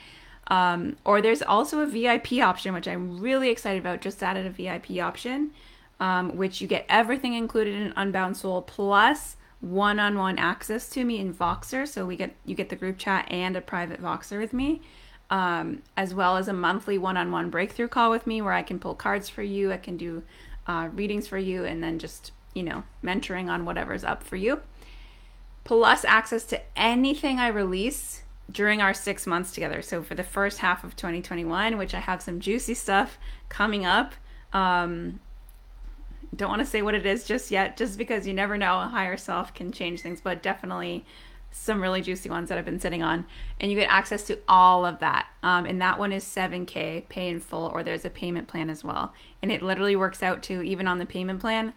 Um, 0.48 0.96
or 1.04 1.20
there's 1.20 1.42
also 1.42 1.80
a 1.80 1.86
VIP 1.86 2.34
option, 2.34 2.72
which 2.72 2.86
I'm 2.86 3.20
really 3.20 3.50
excited 3.50 3.80
about. 3.80 4.00
Just 4.00 4.22
added 4.22 4.46
a 4.46 4.50
VIP 4.50 5.02
option, 5.02 5.50
um, 5.98 6.36
which 6.36 6.60
you 6.60 6.68
get 6.68 6.86
everything 6.88 7.34
included 7.34 7.74
in 7.74 7.92
Unbound 7.96 8.36
Soul 8.36 8.62
plus 8.62 9.36
one-on-one 9.60 10.38
access 10.38 10.88
to 10.90 11.04
me 11.04 11.18
in 11.18 11.32
Voxer. 11.34 11.88
So 11.88 12.06
we 12.06 12.16
get 12.16 12.34
you 12.44 12.54
get 12.54 12.68
the 12.68 12.76
group 12.76 12.98
chat 12.98 13.26
and 13.30 13.56
a 13.56 13.60
private 13.60 14.00
Voxer 14.00 14.38
with 14.38 14.52
me, 14.52 14.82
um, 15.30 15.82
as 15.96 16.14
well 16.14 16.36
as 16.36 16.46
a 16.46 16.52
monthly 16.52 16.98
one-on-one 16.98 17.50
breakthrough 17.50 17.88
call 17.88 18.10
with 18.10 18.26
me 18.26 18.40
where 18.40 18.52
I 18.52 18.62
can 18.62 18.78
pull 18.78 18.94
cards 18.94 19.28
for 19.28 19.42
you. 19.42 19.72
I 19.72 19.78
can 19.78 19.96
do 19.96 20.22
uh, 20.66 20.90
readings 20.92 21.26
for 21.26 21.38
you, 21.38 21.64
and 21.64 21.82
then 21.82 21.98
just 21.98 22.30
you 22.54 22.62
know 22.62 22.84
mentoring 23.02 23.48
on 23.48 23.64
whatever's 23.64 24.04
up 24.04 24.22
for 24.22 24.36
you. 24.36 24.60
Plus 25.64 26.04
access 26.04 26.44
to 26.44 26.60
anything 26.76 27.40
I 27.40 27.48
release 27.48 28.22
during 28.50 28.80
our 28.80 28.94
six 28.94 29.26
months 29.26 29.52
together. 29.52 29.82
So 29.82 30.02
for 30.02 30.14
the 30.14 30.22
first 30.22 30.58
half 30.58 30.84
of 30.84 30.96
2021, 30.96 31.78
which 31.78 31.94
I 31.94 32.00
have 32.00 32.22
some 32.22 32.40
juicy 32.40 32.74
stuff 32.74 33.18
coming 33.48 33.84
up. 33.84 34.14
Um, 34.52 35.20
don't 36.34 36.48
want 36.48 36.60
to 36.60 36.66
say 36.66 36.82
what 36.82 36.94
it 36.94 37.06
is 37.06 37.24
just 37.24 37.50
yet, 37.50 37.76
just 37.76 37.98
because 37.98 38.26
you 38.26 38.34
never 38.34 38.58
know. 38.58 38.80
A 38.80 38.88
higher 38.88 39.16
self 39.16 39.54
can 39.54 39.72
change 39.72 40.00
things, 40.00 40.20
but 40.20 40.42
definitely 40.42 41.04
some 41.50 41.80
really 41.80 42.02
juicy 42.02 42.28
ones 42.28 42.48
that 42.48 42.58
I've 42.58 42.64
been 42.64 42.80
sitting 42.80 43.02
on, 43.02 43.24
and 43.60 43.70
you 43.70 43.78
get 43.78 43.90
access 43.90 44.24
to 44.24 44.38
all 44.46 44.84
of 44.84 44.98
that. 44.98 45.26
Um, 45.42 45.64
and 45.64 45.80
that 45.80 45.98
one 45.98 46.12
is 46.12 46.24
7K, 46.24 47.08
pay 47.08 47.28
in 47.28 47.40
full, 47.40 47.70
or 47.72 47.82
there's 47.82 48.04
a 48.04 48.10
payment 48.10 48.46
plan 48.48 48.68
as 48.68 48.84
well. 48.84 49.14
And 49.42 49.50
it 49.50 49.62
literally 49.62 49.96
works 49.96 50.22
out 50.22 50.42
to, 50.44 50.62
even 50.62 50.86
on 50.86 50.98
the 50.98 51.06
payment 51.06 51.40
plan, 51.40 51.72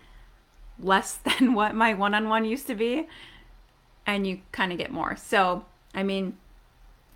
less 0.80 1.14
than 1.40 1.54
what 1.54 1.76
my 1.76 1.94
one 1.94 2.14
on 2.14 2.28
one 2.28 2.46
used 2.46 2.68
to 2.68 2.76
be. 2.76 3.08
And 4.06 4.28
you 4.28 4.40
kind 4.52 4.72
of 4.72 4.78
get 4.78 4.92
more. 4.92 5.16
So, 5.16 5.66
I 5.94 6.04
mean, 6.04 6.38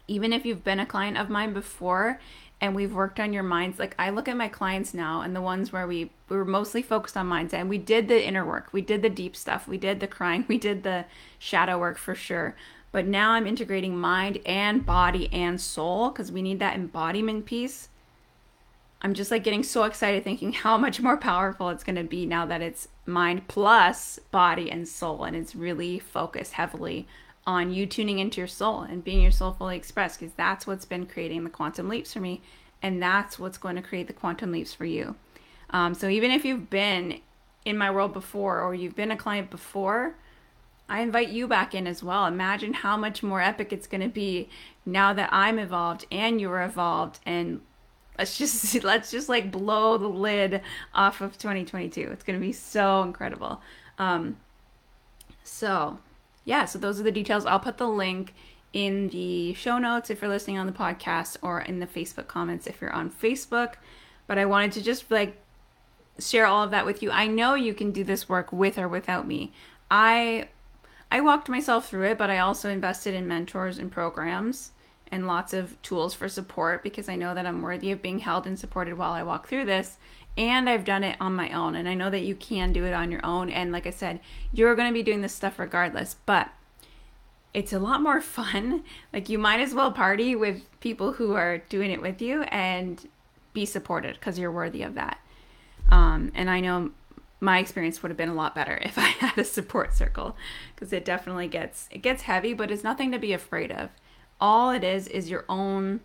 even 0.08 0.34
if 0.34 0.46
you've 0.46 0.64
been 0.64 0.80
a 0.80 0.86
client 0.86 1.18
of 1.18 1.30
mine 1.30 1.54
before 1.54 2.20
and 2.62 2.76
we've 2.76 2.94
worked 2.94 3.20
on 3.20 3.34
your 3.34 3.44
minds 3.44 3.78
like 3.78 3.96
i 4.00 4.10
look 4.10 4.28
at 4.28 4.38
my 4.38 4.48
clients 4.48 4.94
now 4.94 5.22
and 5.22 5.36
the 5.36 5.42
ones 5.42 5.72
where 5.72 5.86
we, 5.86 6.10
we 6.30 6.38
were 6.38 6.46
mostly 6.46 6.82
focused 6.82 7.18
on 7.18 7.28
mindset 7.28 7.56
and 7.56 7.70
we 7.70 7.78
did 7.78 8.08
the 8.08 8.26
inner 8.26 8.46
work 8.46 8.70
we 8.72 8.82
did 8.82 9.02
the 9.02 9.10
deep 9.10 9.36
stuff 9.36 9.68
we 9.68 9.78
did 9.78 10.00
the 10.00 10.08
crying 10.08 10.46
we 10.50 10.58
did 10.58 10.84
the 10.84 11.06
shadow 11.40 11.78
work 11.78 11.98
for 11.98 12.16
sure. 12.16 12.56
But 12.92 13.08
now 13.08 13.32
i'm 13.32 13.48
integrating 13.48 13.98
mind 13.98 14.40
and 14.46 14.86
body 14.86 15.32
and 15.34 15.60
soul 15.60 16.10
because 16.10 16.32
we 16.32 16.42
need 16.42 16.60
that 16.60 16.76
embodiment 16.76 17.46
piece. 17.46 17.90
I'm 19.02 19.14
just 19.14 19.32
like 19.32 19.44
getting 19.44 19.64
so 19.64 19.84
excited 19.84 20.24
thinking 20.24 20.54
how 20.64 20.78
much 20.78 21.02
more 21.02 21.18
powerful 21.18 21.70
it's 21.70 21.84
going 21.84 21.96
to 21.96 22.04
be 22.04 22.26
now 22.26 22.46
that 22.46 22.62
it's 22.62 22.88
mind 23.06 23.48
plus 23.48 24.20
body 24.32 24.72
and 24.72 24.88
soul 24.88 25.24
and 25.24 25.36
it's 25.36 25.56
really 25.56 26.00
focused 26.00 26.54
heavily 26.54 27.08
on 27.46 27.72
you 27.72 27.86
tuning 27.86 28.20
into 28.20 28.40
your 28.40 28.48
soul 28.48 28.82
and 28.82 29.04
being 29.04 29.22
your 29.22 29.32
soul 29.32 29.52
fully 29.52 29.76
expressed 29.76 30.20
because 30.20 30.34
that's 30.36 30.66
what's 30.66 30.86
been 30.86 31.06
creating 31.06 31.44
the 31.44 31.50
quantum 31.50 31.90
leaps 31.90 32.14
for 32.14 32.20
me 32.20 32.42
and 32.82 33.02
that's 33.02 33.38
what's 33.40 33.58
going 33.58 33.76
to 33.76 33.82
create 33.82 34.08
the 34.08 34.14
quantum 34.14 34.52
leaps 34.52 34.74
for 34.74 34.86
you. 34.86 35.16
Um, 35.70 35.94
so 35.94 36.08
even 36.08 36.32
if 36.32 36.46
you've 36.46 36.70
been 36.70 37.20
in 37.66 37.78
my 37.78 37.90
world 37.90 38.14
before 38.14 38.62
or 38.62 38.76
you've 38.76 38.96
been 38.96 39.12
a 39.12 39.18
client 39.18 39.50
before 39.50 40.16
i 40.90 41.02
invite 41.02 41.30
you 41.30 41.48
back 41.48 41.74
in 41.74 41.88
as 41.88 42.04
well. 42.04 42.26
Imagine 42.26 42.74
how 42.74 42.98
much 42.98 43.24
more 43.24 43.42
epic 43.42 43.72
it's 43.72 43.88
going 43.88 44.02
to 44.02 44.10
be 44.10 44.50
now 44.86 45.14
that 45.14 45.30
i'm 45.32 45.58
evolved 45.58 46.06
and 46.12 46.42
you're 46.42 46.62
evolved 46.62 47.20
and 47.26 47.62
let's 48.18 48.38
just 48.38 48.84
let's 48.84 49.10
just 49.10 49.30
like 49.30 49.52
blow 49.52 49.98
the 49.98 50.08
lid 50.08 50.62
off 50.94 51.22
of 51.22 51.38
2022 51.38 52.10
it's 52.12 52.24
going 52.24 52.40
to 52.40 52.46
be 52.46 52.52
so 52.54 53.02
incredible. 53.02 53.62
Um, 53.98 54.38
so 55.44 56.00
yeah, 56.46 56.66
so 56.66 56.80
those 56.80 57.00
are 57.00 57.04
the 57.04 57.12
details. 57.12 57.46
I'll 57.46 57.60
put 57.60 57.78
the 57.78 57.88
link 57.88 58.34
in 58.74 59.10
the 59.10 59.54
show 59.54 59.78
notes 59.78 60.10
if 60.10 60.22
you're 60.22 60.30
listening 60.30 60.58
on 60.58 60.66
the 60.66 60.74
podcast 60.74 61.38
or 61.42 61.62
in 61.62 61.80
the 61.80 61.88
Facebook 61.88 62.28
comments 62.28 62.68
if 62.68 62.82
you're 62.82 62.92
on 62.92 63.10
Facebook. 63.10 63.76
But 64.28 64.38
I 64.38 64.46
wanted 64.46 64.72
to 64.74 64.82
just 64.82 65.10
like 65.12 65.38
share 66.20 66.46
all 66.46 66.64
of 66.64 66.72
that 66.72 66.86
with 66.86 67.02
you. 67.02 67.12
I 67.12 67.28
know 67.28 67.56
you 67.56 67.74
can 67.74 67.92
do 67.92 68.04
this 68.04 68.28
work 68.28 68.52
with 68.52 68.78
or 68.78 68.88
without 68.88 69.28
me. 69.28 69.52
I 69.90 70.50
I 71.12 71.22
walked 71.22 71.48
myself 71.48 71.88
through 71.88 72.08
it, 72.08 72.18
but 72.18 72.32
I 72.32 72.40
also 72.40 72.70
invested 72.70 73.14
in 73.14 73.28
mentors 73.28 73.78
and 73.78 73.92
programs 73.92 74.72
and 75.12 75.28
lots 75.28 75.54
of 75.54 75.80
tools 75.84 76.16
for 76.16 76.28
support 76.28 76.82
because 76.82 77.08
I 77.08 77.16
know 77.16 77.36
that 77.36 77.46
I'm 77.46 77.62
worthy 77.62 77.92
of 77.92 78.02
being 78.02 78.20
held 78.20 78.48
and 78.48 78.58
supported 78.58 78.98
while 78.98 79.12
I 79.12 79.22
walk 79.22 79.48
through 79.48 79.66
this 79.66 79.98
and 80.38 80.70
I've 80.70 80.86
done 80.86 81.04
it 81.04 81.18
on 81.20 81.36
my 81.36 81.52
own. 81.52 81.76
And 81.76 81.88
I 81.88 81.94
know 81.94 82.10
that 82.10 82.24
you 82.24 82.36
can 82.36 82.74
do 82.74 82.86
it 82.86 82.94
on 82.94 83.12
your 83.12 83.26
own. 83.26 83.50
And 83.50 83.72
like 83.72 83.86
I 83.86 83.92
said, 83.92 84.20
you're 84.52 84.76
going 84.76 84.88
to 84.88 84.94
be 84.94 85.04
doing 85.04 85.22
this 85.22 85.34
stuff 85.34 85.60
regardless, 85.60 86.16
but 86.26 86.50
it's 87.54 87.74
a 87.74 87.80
lot 87.80 88.02
more 88.02 88.22
fun. 88.22 88.84
Like 89.12 89.30
you 89.30 89.38
might 89.38 89.60
as 89.60 89.74
well 89.74 89.92
party 89.92 90.36
with 90.36 90.64
people 90.80 91.14
who 91.14 91.34
are 91.34 91.60
doing 91.70 91.92
it 91.92 92.02
with 92.02 92.22
you 92.22 92.44
and 92.44 93.08
be 93.54 93.66
supported 93.66 94.16
because 94.16 94.40
you're 94.40 94.52
worthy 94.52 94.84
of 94.84 94.96
that. 94.96 95.20
Um, 95.92 96.32
and 96.34 96.50
I 96.50 96.60
know 96.60 96.92
my 97.40 97.60
experience 97.60 98.02
would 98.02 98.10
have 98.10 98.18
been 98.18 98.30
a 98.30 98.34
lot 98.34 98.56
better 98.56 98.78
if 98.82 98.98
I 98.98 99.08
had 99.08 99.38
a 99.38 99.44
support 99.44 99.94
circle 99.94 100.36
because 100.74 100.92
it 100.92 101.06
definitely 101.06 101.48
gets 101.48 101.88
it 101.92 102.00
gets 102.00 102.24
heavy, 102.24 102.54
but 102.54 102.72
it's 102.72 102.84
nothing 102.84 103.12
to 103.12 103.20
be 103.20 103.34
afraid 103.34 103.72
of. 103.72 103.90
All 104.42 104.72
it 104.72 104.84
is 104.84 105.08
is 105.08 105.30
your 105.30 105.46
own 105.48 106.02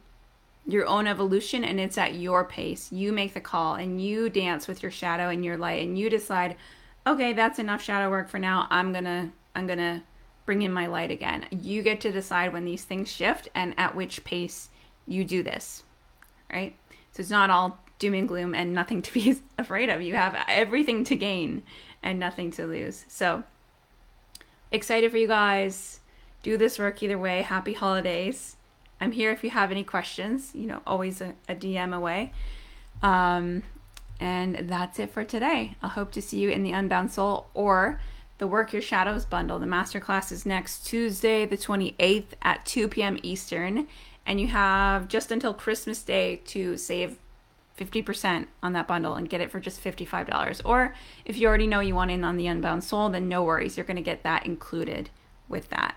your 0.66 0.86
own 0.86 1.06
evolution 1.06 1.64
and 1.64 1.80
it's 1.80 1.98
at 1.98 2.14
your 2.14 2.44
pace. 2.44 2.92
You 2.92 3.12
make 3.12 3.34
the 3.34 3.40
call 3.40 3.74
and 3.74 4.00
you 4.02 4.28
dance 4.28 4.68
with 4.68 4.82
your 4.82 4.92
shadow 4.92 5.28
and 5.28 5.44
your 5.44 5.56
light 5.56 5.86
and 5.86 5.98
you 5.98 6.10
decide, 6.10 6.56
okay, 7.06 7.32
that's 7.32 7.58
enough 7.58 7.82
shadow 7.82 8.10
work 8.10 8.28
for 8.28 8.38
now. 8.38 8.66
I'm 8.70 8.92
going 8.92 9.04
to 9.04 9.30
I'm 9.54 9.66
going 9.66 9.78
to 9.78 10.02
bring 10.46 10.62
in 10.62 10.72
my 10.72 10.86
light 10.86 11.10
again. 11.10 11.46
You 11.50 11.82
get 11.82 12.00
to 12.02 12.12
decide 12.12 12.52
when 12.52 12.64
these 12.64 12.84
things 12.84 13.10
shift 13.10 13.48
and 13.54 13.74
at 13.76 13.94
which 13.94 14.24
pace 14.24 14.68
you 15.06 15.24
do 15.24 15.42
this. 15.42 15.82
Right? 16.52 16.76
So 17.12 17.20
it's 17.20 17.30
not 17.30 17.50
all 17.50 17.78
doom 17.98 18.14
and 18.14 18.28
gloom 18.28 18.54
and 18.54 18.72
nothing 18.72 19.02
to 19.02 19.12
be 19.12 19.36
afraid 19.56 19.88
of. 19.88 20.02
You 20.02 20.14
have 20.14 20.36
everything 20.48 21.04
to 21.04 21.16
gain 21.16 21.62
and 22.02 22.18
nothing 22.18 22.50
to 22.52 22.66
lose. 22.66 23.04
So 23.08 23.42
excited 24.70 25.10
for 25.10 25.16
you 25.16 25.26
guys. 25.26 26.00
Do 26.42 26.56
this 26.56 26.78
work 26.78 27.02
either 27.02 27.18
way. 27.18 27.42
Happy 27.42 27.72
holidays. 27.72 28.56
I'm 29.00 29.12
here 29.12 29.30
if 29.30 29.44
you 29.44 29.50
have 29.50 29.70
any 29.70 29.84
questions, 29.84 30.50
you 30.54 30.66
know, 30.66 30.82
always 30.86 31.20
a, 31.20 31.34
a 31.48 31.54
DM 31.54 31.94
away. 31.94 32.32
Um, 33.02 33.62
and 34.20 34.68
that's 34.68 34.98
it 34.98 35.12
for 35.12 35.24
today. 35.24 35.76
I 35.82 35.88
hope 35.88 36.10
to 36.12 36.22
see 36.22 36.40
you 36.40 36.50
in 36.50 36.62
the 36.62 36.72
Unbound 36.72 37.12
Soul 37.12 37.48
or 37.54 38.00
the 38.38 38.46
Work 38.46 38.72
Your 38.72 38.82
Shadows 38.82 39.24
bundle. 39.24 39.58
The 39.58 39.66
masterclass 39.66 40.32
is 40.32 40.44
next 40.44 40.86
Tuesday, 40.86 41.46
the 41.46 41.56
28th 41.56 42.26
at 42.42 42.66
2 42.66 42.88
p.m. 42.88 43.18
Eastern. 43.22 43.86
And 44.26 44.40
you 44.40 44.48
have 44.48 45.08
just 45.08 45.30
until 45.30 45.54
Christmas 45.54 46.02
Day 46.02 46.36
to 46.46 46.76
save 46.76 47.18
50% 47.78 48.46
on 48.62 48.72
that 48.72 48.88
bundle 48.88 49.14
and 49.14 49.28
get 49.28 49.40
it 49.40 49.50
for 49.50 49.60
just 49.60 49.82
$55. 49.82 50.60
Or 50.64 50.94
if 51.24 51.38
you 51.38 51.46
already 51.46 51.68
know 51.68 51.80
you 51.80 51.94
want 51.94 52.10
in 52.10 52.24
on 52.24 52.36
the 52.36 52.48
Unbound 52.48 52.82
Soul, 52.82 53.08
then 53.10 53.28
no 53.28 53.44
worries. 53.44 53.76
You're 53.76 53.86
going 53.86 53.96
to 53.96 54.02
get 54.02 54.24
that 54.24 54.44
included 54.44 55.10
with 55.48 55.68
that 55.70 55.96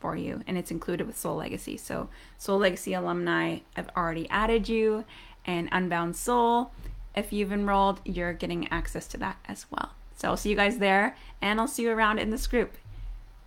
for 0.00 0.16
you, 0.16 0.42
and 0.46 0.58
it's 0.58 0.70
included 0.70 1.06
with 1.06 1.18
Soul 1.18 1.36
Legacy. 1.36 1.76
So, 1.76 2.08
Soul 2.38 2.58
Legacy 2.58 2.94
alumni, 2.94 3.58
I've 3.76 3.90
already 3.96 4.28
added 4.30 4.68
you, 4.68 5.04
and 5.44 5.68
Unbound 5.70 6.16
Soul, 6.16 6.72
if 7.14 7.32
you've 7.32 7.52
enrolled, 7.52 8.00
you're 8.04 8.32
getting 8.32 8.66
access 8.72 9.06
to 9.08 9.18
that 9.18 9.36
as 9.46 9.66
well. 9.70 9.90
So, 10.16 10.28
I'll 10.28 10.36
see 10.36 10.50
you 10.50 10.56
guys 10.56 10.78
there, 10.78 11.16
and 11.40 11.60
I'll 11.60 11.68
see 11.68 11.84
you 11.84 11.92
around 11.92 12.18
in 12.18 12.30
this 12.30 12.46
group. 12.46 12.76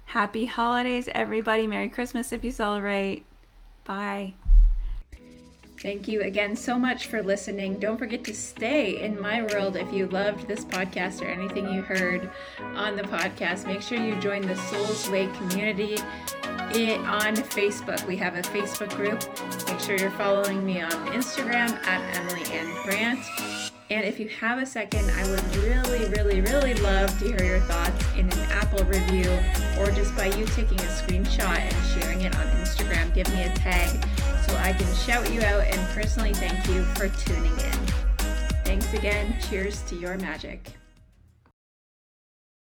Happy 0.05 0.45
holidays, 0.45 1.09
everybody. 1.13 1.67
Merry 1.67 1.89
Christmas 1.89 2.31
if 2.31 2.43
you 2.43 2.51
celebrate. 2.51 3.25
Bye. 3.83 4.35
Thank 5.83 6.07
you 6.07 6.21
again 6.21 6.55
so 6.55 6.79
much 6.79 7.07
for 7.07 7.21
listening. 7.21 7.77
Don't 7.77 7.97
forget 7.97 8.23
to 8.23 8.33
stay 8.33 9.03
in 9.03 9.19
my 9.19 9.41
world 9.41 9.75
if 9.75 9.91
you 9.91 10.07
loved 10.07 10.47
this 10.47 10.63
podcast 10.63 11.21
or 11.21 11.25
anything 11.25 11.67
you 11.73 11.81
heard 11.81 12.31
on 12.73 12.95
the 12.95 13.03
podcast. 13.03 13.67
Make 13.67 13.81
sure 13.81 13.97
you 13.97 14.15
join 14.21 14.43
the 14.43 14.55
Souls 14.55 15.09
Way 15.09 15.27
community 15.35 15.97
on 16.45 17.35
Facebook. 17.35 18.07
We 18.07 18.15
have 18.15 18.35
a 18.35 18.41
Facebook 18.43 18.95
group. 18.95 19.19
Make 19.67 19.81
sure 19.81 19.97
you're 19.97 20.09
following 20.11 20.65
me 20.65 20.81
on 20.81 20.91
Instagram 21.07 21.71
at 21.85 22.15
Emily 22.15 22.45
Anne 22.53 22.85
Brant. 22.85 23.19
And 23.89 24.05
if 24.05 24.21
you 24.21 24.29
have 24.29 24.59
a 24.59 24.65
second, 24.65 25.11
I 25.11 25.29
would 25.29 25.55
really, 25.57 26.05
really, 26.11 26.39
really 26.39 26.75
love 26.75 27.09
to 27.19 27.25
hear 27.25 27.43
your 27.43 27.59
thoughts 27.59 28.05
in 28.15 28.31
an 28.31 28.39
Apple 28.51 28.85
review 28.85 29.29
or 29.79 29.91
just 29.91 30.15
by 30.15 30.27
you 30.27 30.45
taking 30.45 30.79
a 30.79 30.83
screenshot 30.83 31.59
and 31.59 32.01
sharing 32.01 32.21
it 32.21 32.33
on 32.37 32.47
Instagram. 32.55 33.13
Give 33.13 33.27
me 33.33 33.43
a 33.43 33.53
tag 33.55 34.01
so 34.53 34.59
I 34.59 34.71
can 34.71 34.93
shout 34.95 35.33
you 35.33 35.41
out 35.41 35.63
and 35.65 35.95
personally 35.95 36.33
thank 36.33 36.67
you 36.67 36.83
for 36.93 37.09
tuning 37.25 37.51
in. 37.53 37.87
Thanks 38.63 38.93
again. 38.93 39.35
Cheers 39.49 39.81
to 39.83 39.95
your 39.95 40.15
magic. 40.17 40.73